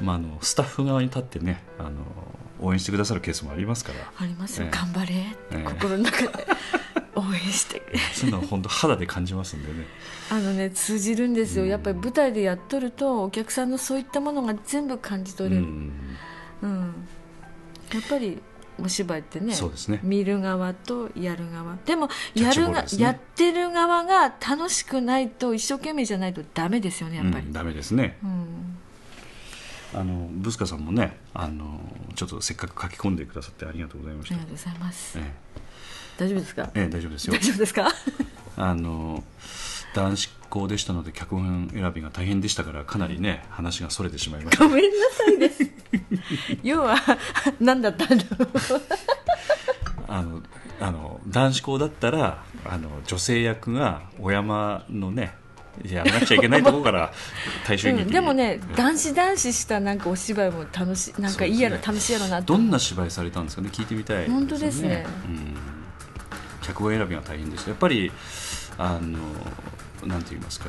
[0.00, 1.90] まあ、あのスタッフ側に立ってねあの
[2.60, 4.12] 応援してくださるケースもありますから。
[4.16, 4.70] ありますよ、ええ。
[4.76, 5.04] 頑張れ。
[5.04, 5.16] って
[5.52, 5.62] ええ。
[5.64, 6.46] 心の中で。
[7.16, 7.82] 応援して
[8.14, 9.86] そういうのは本当肌で感じますんでね。
[10.30, 11.68] あのね通じるんですよ、うん。
[11.68, 15.92] やっぱり舞台でやっとるとお客さんのそういったものが全部感じ取れる、うん
[16.62, 16.94] うん
[17.92, 18.40] やっぱり
[18.80, 19.98] お芝居ってねそうですね。
[20.02, 21.76] 見る側とやる側。
[21.84, 28.16] でもやるが、ねやってる側が楽しくないと一生懸命じゃないとダメですよねやっぱり、うんダメですね。
[28.22, 28.78] うん
[29.94, 31.80] あのブスカさんもねあの
[32.14, 35.32] ちょっとせっかく書き込んでくださってありがとうございました、ありがとうございます、え
[36.18, 36.70] 大丈夫ですか？
[36.74, 37.34] えええ大丈夫ですよ。
[37.34, 37.88] 大丈夫ですか？
[38.56, 39.24] あの
[39.94, 44.64] 男子校でしたので脚本選びが大変でしたからかなりね話がそれてしまいました。
[44.64, 45.62] ごめんなさいです。
[46.62, 46.96] 要は
[47.58, 48.48] 何だったんだろう。
[50.08, 50.42] あの
[50.80, 55.34] あの男子校だったらあの女性役がお山のね
[55.84, 57.12] やらなくちゃいけないところから
[57.66, 64.28] 大衆劇に、うん、でもねえ男子男子したなんかお芝居も楽しいなんかいいやろ、そうです楽しいやろなどんな芝居されたんですかね聞いてみたい。
[64.28, 65.06] 本当ですね。
[65.26, 65.56] うん、
[66.62, 67.70] 脚本選びが大変でした。
[67.70, 68.12] やっぱり
[68.78, 69.18] あの
[70.06, 70.66] なんて言いますか。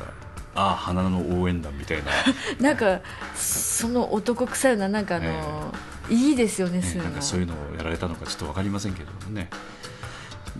[0.54, 2.10] ああ花の応援団みたいな、
[2.60, 3.00] なんか
[3.34, 5.74] その男臭いななんかあの、
[6.10, 7.04] いいですよねそういうの。
[7.04, 9.48] ねなんかそういうのをやられたのかちょっと分かりませんけれどもね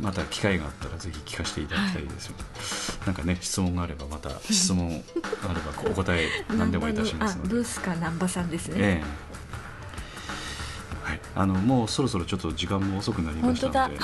[0.00, 2.34] また機会があったらぜひ聞かせていただきたいですよ、
[3.06, 5.02] なんかね質問があればまた質問
[5.48, 7.48] あればお答え 何でもいたしますので。
[7.48, 9.32] あブースか難波さんですね、ええ。
[11.02, 11.20] はい。
[11.34, 14.00] あのもうそろそろちょっと時間も遅くなりましたので、ね、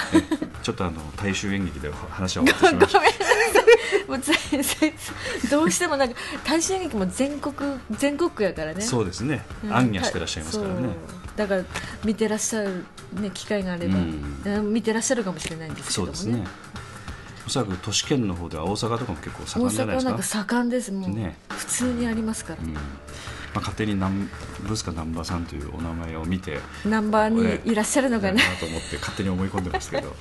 [0.62, 3.28] ちょっとあの大衆演劇で話は終わってしまいました。
[4.09, 4.20] もう
[5.51, 6.14] どうしてもなんか
[6.45, 7.55] 大衆演劇も全国
[7.91, 8.80] 全国区やからね。
[8.80, 9.45] そうですね。
[9.64, 9.74] うん。
[9.74, 10.89] 暗夜してらっしゃいますからね、
[11.36, 11.64] だから
[12.05, 13.98] 見てらっしゃる、ね、機会があれば、
[14.62, 16.16] 見てらっしゃるかもしれないんですけどもね。
[16.16, 16.46] そうですね。
[17.46, 20.04] おそらく都市圏の方では大阪とかも結構盛大んじゃないですか？
[20.04, 20.92] 阪はなんか盛んです。
[20.92, 21.38] もう、ね。
[21.48, 22.74] 普通にありますから、うん。
[22.74, 22.80] ま
[23.54, 24.28] あ、勝手になん
[24.61, 30.09] ブースカナンバーさんというお名前を見てナンバーにいらっしゃるのかねなと思って勝手に思い込んでますけど。
[30.09, 30.16] はい、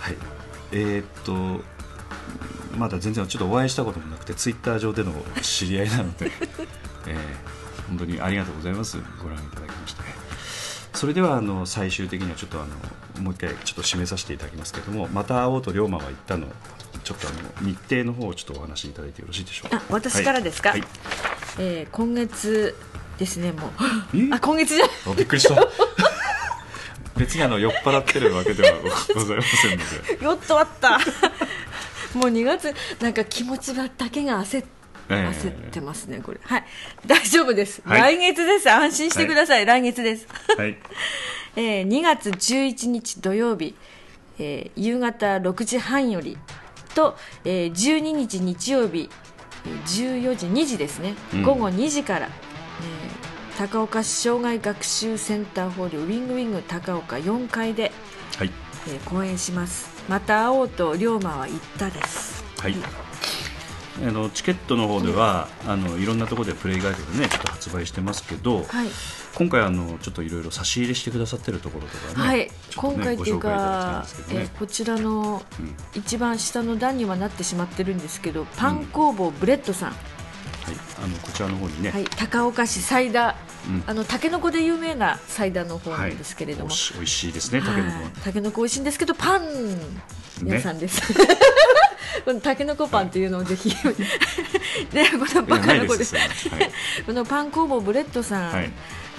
[0.00, 0.16] はい、
[0.72, 1.64] えーっと
[2.76, 6.30] まだ全然ちょっとお会いしたこともなくてツイッター上での知り合いなので、
[7.06, 7.16] えー
[7.88, 8.98] 本当にありがとうございます。
[9.22, 9.85] ご覧いただき
[10.96, 12.64] それではあの最終的にはちょっとあ
[13.16, 16.46] のもう一回ちょっと締めさせていただきますけれどもまた会おうと龍馬は言ったの
[17.04, 17.30] ちょっとあ
[17.62, 19.76] の日程の方をちょっとお話しいただいてよろしいでしょうか。
[19.76, 20.70] あ私からですか？
[20.70, 20.82] はい。
[21.58, 22.74] えー今月
[23.18, 23.70] ですねもう。
[24.16, 24.28] え？
[24.32, 24.86] あ今月じゃ。
[25.16, 25.54] びっくりした。
[27.16, 28.76] 別にあの酔っ払ってるわけでは
[29.14, 30.98] ございませんので、 よっとあった。
[32.14, 34.66] もう2月なんか気持ちだけが焦っえ
[35.08, 36.40] 焦ってますねこれ。
[36.42, 36.64] はい。
[37.06, 38.16] 大丈夫です、はい。
[38.16, 38.70] 来月です。
[38.70, 40.26] 安心してください、来月です。
[40.56, 40.76] はい。
[41.56, 43.74] えー2月11日土曜日、
[44.38, 46.36] えー夕方6時半より
[46.94, 49.08] と、えー12日日曜日。
[49.66, 51.42] えー14時2時ですね、うん。
[51.42, 52.36] 午後2時から、えー
[53.58, 57.90] 高岡市障害学習センターホールウィングウィング高岡4階で、
[58.36, 58.50] はい。
[58.88, 59.88] えー公演します。
[60.08, 62.44] また会おうと龍馬は言ったです。
[62.58, 62.74] はい
[64.02, 68.88] あのチケットの方ではあのいろんなところでプレイガイドでねちょっと発売してますけど、はい、
[69.34, 72.38] 今回あのちょっといろいろ差し入れしてくださってるところとかね、はい。
[72.38, 74.38] ね今回っていうかね。
[74.40, 79.98] えーこちらのうん一番下の段にはなってしまってるんですけどパン工房ブレッドさん、はい、
[81.02, 83.84] あのこちらの方にね、はい、高岡市サイダー、うん。
[83.86, 87.90] あのタケノコで有名なサイダーの方なはいんですけれども、おし美味しいですね、タケノコ。
[87.90, 88.10] ははい。
[88.24, 89.42] タケノコ美味しいんですけどパン
[90.44, 91.00] 屋さんです、
[92.24, 93.70] このタケノコパンっていうのをぜひ。
[94.92, 96.28] でこのバカな子ですはい。
[97.04, 98.72] このパン工房ブレッドさはいん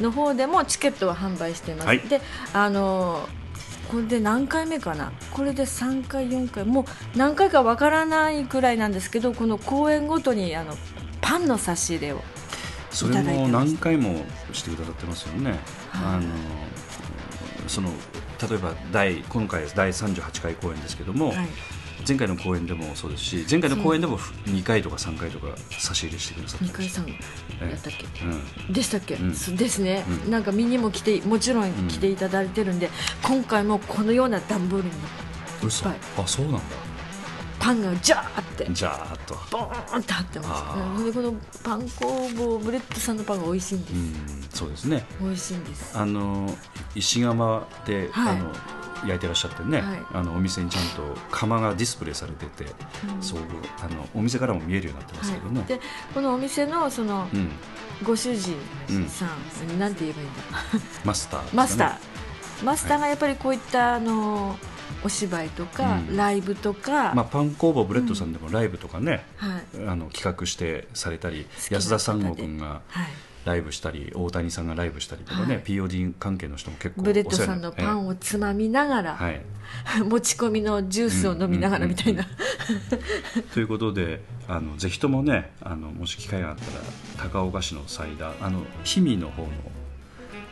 [0.03, 1.99] の方でもチケットは販売しています、はい。
[1.99, 2.21] で
[2.53, 3.27] あの
[3.89, 5.11] これで何回目かな？
[5.31, 6.65] これで3回4回。
[6.65, 6.85] もう
[7.17, 10.75] 何回かわからないくらいなんですけどこの公演ごとにあの
[11.21, 12.21] パンの差し入れを。
[12.91, 15.51] それも何回もしてくださってますよね。
[15.51, 15.59] はい。
[15.91, 16.23] あの
[17.67, 17.89] その
[18.47, 21.47] 例えば第今回第38回公演ですけども、はい
[22.07, 26.65] 前回の公演でもそうですし前回の公演でも2回とか3回とか差し入れしてくださって。
[26.65, 27.13] 2回さんや
[27.61, 27.73] え。
[27.73, 28.25] ったっけ？
[28.25, 28.73] うん。
[28.73, 29.29] でしたっけ、うん。
[29.31, 30.31] ですね、うん。
[30.31, 32.89] なんか見にも来てもちろん来ていただいてるんで、
[33.23, 34.91] 今回もこのような段ボールに
[35.61, 35.89] 嘘。
[35.89, 35.91] い。
[35.91, 36.61] っあそうなんだ。
[37.59, 38.67] パンがジャーって。
[38.71, 39.35] じゃああと。
[39.51, 41.05] ボーンって貼ってます。
[41.05, 41.33] でこの
[41.63, 44.13] パン工房ブレッドさんのパンが美味しいんです、うん
[44.53, 45.05] そうですね。
[45.19, 45.97] 美味しいんです。
[45.97, 46.55] あの
[46.95, 48.37] 石窯で、はい。
[48.37, 48.51] あの
[49.05, 49.99] 焼いてらっしゃってね、はい。
[50.13, 52.65] あのお店にちゃんと窯がディスプレイされてて、
[53.15, 53.21] うん。
[53.21, 53.39] そう
[53.81, 55.79] あのお店からも見えるようになってますけどね、はい、で
[56.13, 57.51] このお店のそのうん、
[58.03, 58.55] ご主人
[59.09, 60.39] さん、なんて言えばいいんだ
[61.03, 62.65] マスターね、マスター。
[62.65, 64.57] マスターがやっぱりこういったあの
[65.03, 66.17] お芝居とか、うん。
[66.17, 69.87] ライブとか、まあ、パン工房ブレッドさんでもライブとかね、はい。
[69.87, 73.07] あの企画してされたり安田三郷君がはい、
[73.47, 75.63] ライブしたり大谷さんがライブしたりとかね、はい。
[75.63, 79.41] POD 関係の人も結構ブレッドさんのパンを、をつまみながら、はい、
[80.03, 82.27] 持ち込みのジュースを飲みながらみたいな、
[83.53, 86.65] ということであのぜひともねあのもし機会があった
[87.23, 89.49] ら高岡市のサイダーあの氷見の方の、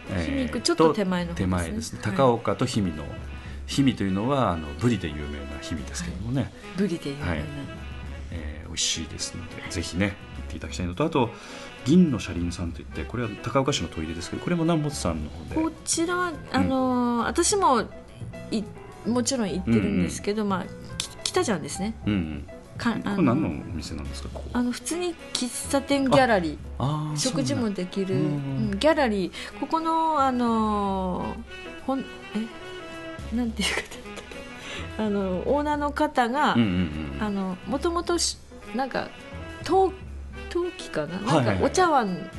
[0.09, 1.35] 氷見区ちょっと手前のね。
[1.35, 1.99] 手前ですね。
[2.01, 2.11] はい。
[2.13, 3.03] 高岡と氷見の
[3.69, 5.25] 氷見というのはあのブリで有名な
[5.61, 7.43] 氷見ですけどもね、ブリで有名な、はい。
[8.31, 11.29] えー美味しいですのでぜひね行っていただきたいのとあと
[11.85, 15.55] 銀の車輪さんといってこれは高岡市のトイレですけどこれも南本さんの方で。
[15.55, 17.83] こちらはあのー私も
[18.51, 18.63] い
[19.07, 20.65] もちろん行ってるんですけど、まあ
[20.97, 21.93] き北じゃんですね。
[22.05, 22.47] うんうん。
[22.77, 24.49] かこあれ何のお店なんですかここ？
[24.53, 26.57] あの普通に喫茶店ギャラリー。
[26.79, 28.79] あー食事もできる、そううん。
[28.79, 29.59] ギャラリー。
[29.59, 33.81] ここのあのーほんえなんていうか
[34.97, 36.67] あのオーナーの方が、うんうん
[37.17, 37.23] うん。
[37.23, 38.37] あのもともとし
[38.73, 39.09] なんか
[39.63, 39.91] 陶
[40.55, 41.19] 陶器かな？
[41.19, 42.29] なんかお茶碗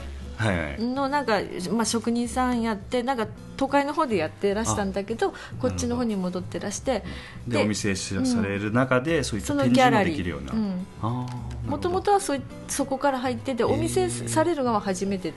[0.79, 1.41] のなんか、
[1.71, 3.27] まあ、職人さんやってなんか
[3.59, 7.05] 都会の方でやってらしたんだけどこっちの方に戻ってらして
[7.49, 10.53] でお店しされる中で、そういった展示もできるような、
[11.67, 15.33] もともとはそいそこから入っててお店されるのは初めて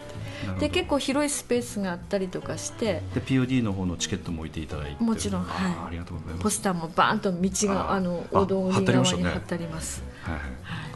[0.59, 3.01] で結構広いスペースがあったりとかして。
[3.13, 5.03] で POD の方のチケットも置いていただいて。
[5.03, 5.73] もちろんはい。
[5.87, 6.43] ありがとうございます。
[6.43, 9.23] ポスターもバーンと道がああのあ大通り貼ってありましたね。
[9.23, 10.03] 側に貼ってあります。
[10.23, 10.33] はい。
[10.33, 10.88] はい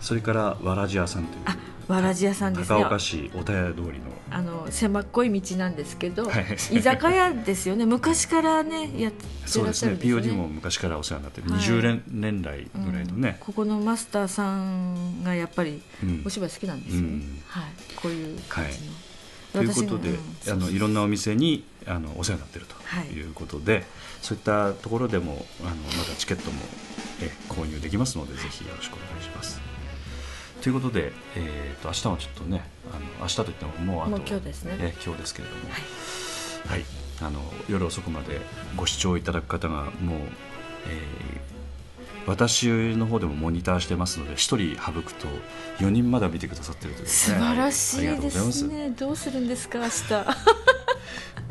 [0.00, 1.56] それからわらじ屋さんというあ
[1.92, 4.10] わらじ屋さんですね高岡市小田屋通りの。
[4.32, 6.54] あの狭っこい道なんですけど、はい。
[6.54, 7.84] 居酒屋ですよね。
[7.84, 10.32] 昔からねやってそうですねらっしゃるんですね。
[10.32, 11.60] POD も昔からお世話になってる、はい。
[11.60, 16.22] 20年年来ぐらいのね、ここのマスターさんがやっぱりうん。
[16.24, 17.42] お芝居好きなんですよね、うん。
[17.48, 17.64] はい、
[17.96, 18.84] こういう感じの、
[19.52, 20.16] ということで、
[20.48, 23.06] あのいろんなお店にあのお世話になっているはい。
[23.06, 23.84] ということで、
[24.22, 26.60] そういったところでもあのまたチケットも
[27.20, 29.60] え購入できますので、ぜひよろしくお願いします。
[30.60, 34.76] ということで、えー、と明日はちょっとねあの明日といってももうあと今日ですね。
[34.78, 35.62] え今日ですけれども、
[36.66, 36.84] はい。
[37.22, 38.40] あの夜遅くまで
[38.76, 40.18] ご視聴いただく方がもう、
[40.88, 41.60] えー
[42.26, 45.26] 私の方でもモニターしてますので1人省くと
[45.78, 48.68] 4人まだ見てくださってるという、ね、素晴らしいですす。
[48.68, 50.26] ねどうするんですか明日。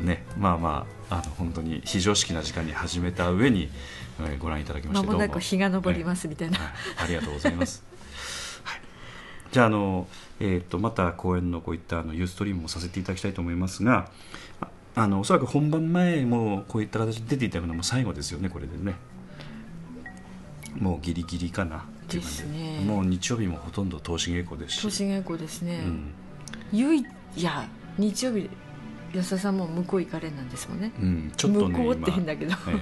[0.00, 3.68] ね、まあまああの本当に非常識な時間に始めた上に、
[4.20, 6.68] えーご覧いただきましてまもなく日が昇りますみたいな、はい、
[7.04, 7.89] ありがとうございます。
[9.50, 10.06] はい、じゃああの、
[10.38, 14.08] えー、とまた公演のこういったあのユーストリームもさせていただきたいと思いますが
[14.60, 18.94] ああのおそらく本番前もこういった形で出ていただくのも最後ですよねこれでね。
[20.78, 22.80] もうギリギリかなっていう感じね。
[22.84, 24.82] もう日曜日もほとんど投資稽古ですし。
[24.82, 26.12] 投資稽古ですね、うん。
[26.72, 27.04] ゆい
[27.36, 28.48] いや日曜日
[29.14, 30.92] 安田さんも向こう行かれなんですもんね。
[31.00, 32.78] うん、ちょっとね向こうって今変だけど、ええ。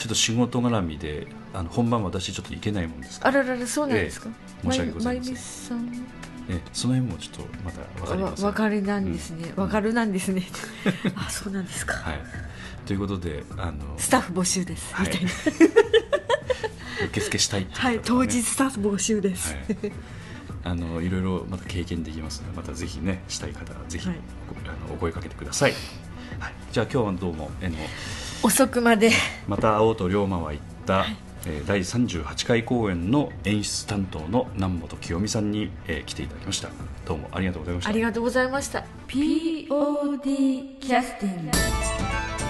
[0.00, 3.40] ちょっと仕事絡みであの本番私ちょっと行けないもんですから。
[3.40, 4.32] あらららそうなんですか、え
[4.64, 5.36] え申し訳ございません。
[5.36, 6.06] さん。
[6.48, 8.46] ええその辺もちょっとまた分かりません。
[8.46, 9.62] わかりなんですね、うん。
[9.64, 10.46] わかるなんですね。
[11.14, 12.20] あそうなんですか、はい、
[12.86, 15.08] ということであのスタッフ募集です、はい。
[15.08, 15.30] みたいな。
[17.04, 19.92] 受付したいいう方はいね当日スタッフ募集です、はい、
[20.66, 24.18] あのいろいろまた経験できますのでまたぜひねしたい方はぜひ、はい。
[24.64, 25.72] あのお声かけてください、
[26.40, 27.76] はい、じゃあ今日はどうもえの
[28.42, 29.12] 遅くまで。
[29.46, 31.06] また会おうと龍馬は言った、
[31.46, 36.68] えー第38回公演の演出担当の南本清美さんに、えー来ていただきました。
[37.06, 37.90] どうもありがとうございました。
[37.90, 38.84] ありがとうございました。
[39.06, 42.45] POD キャスティング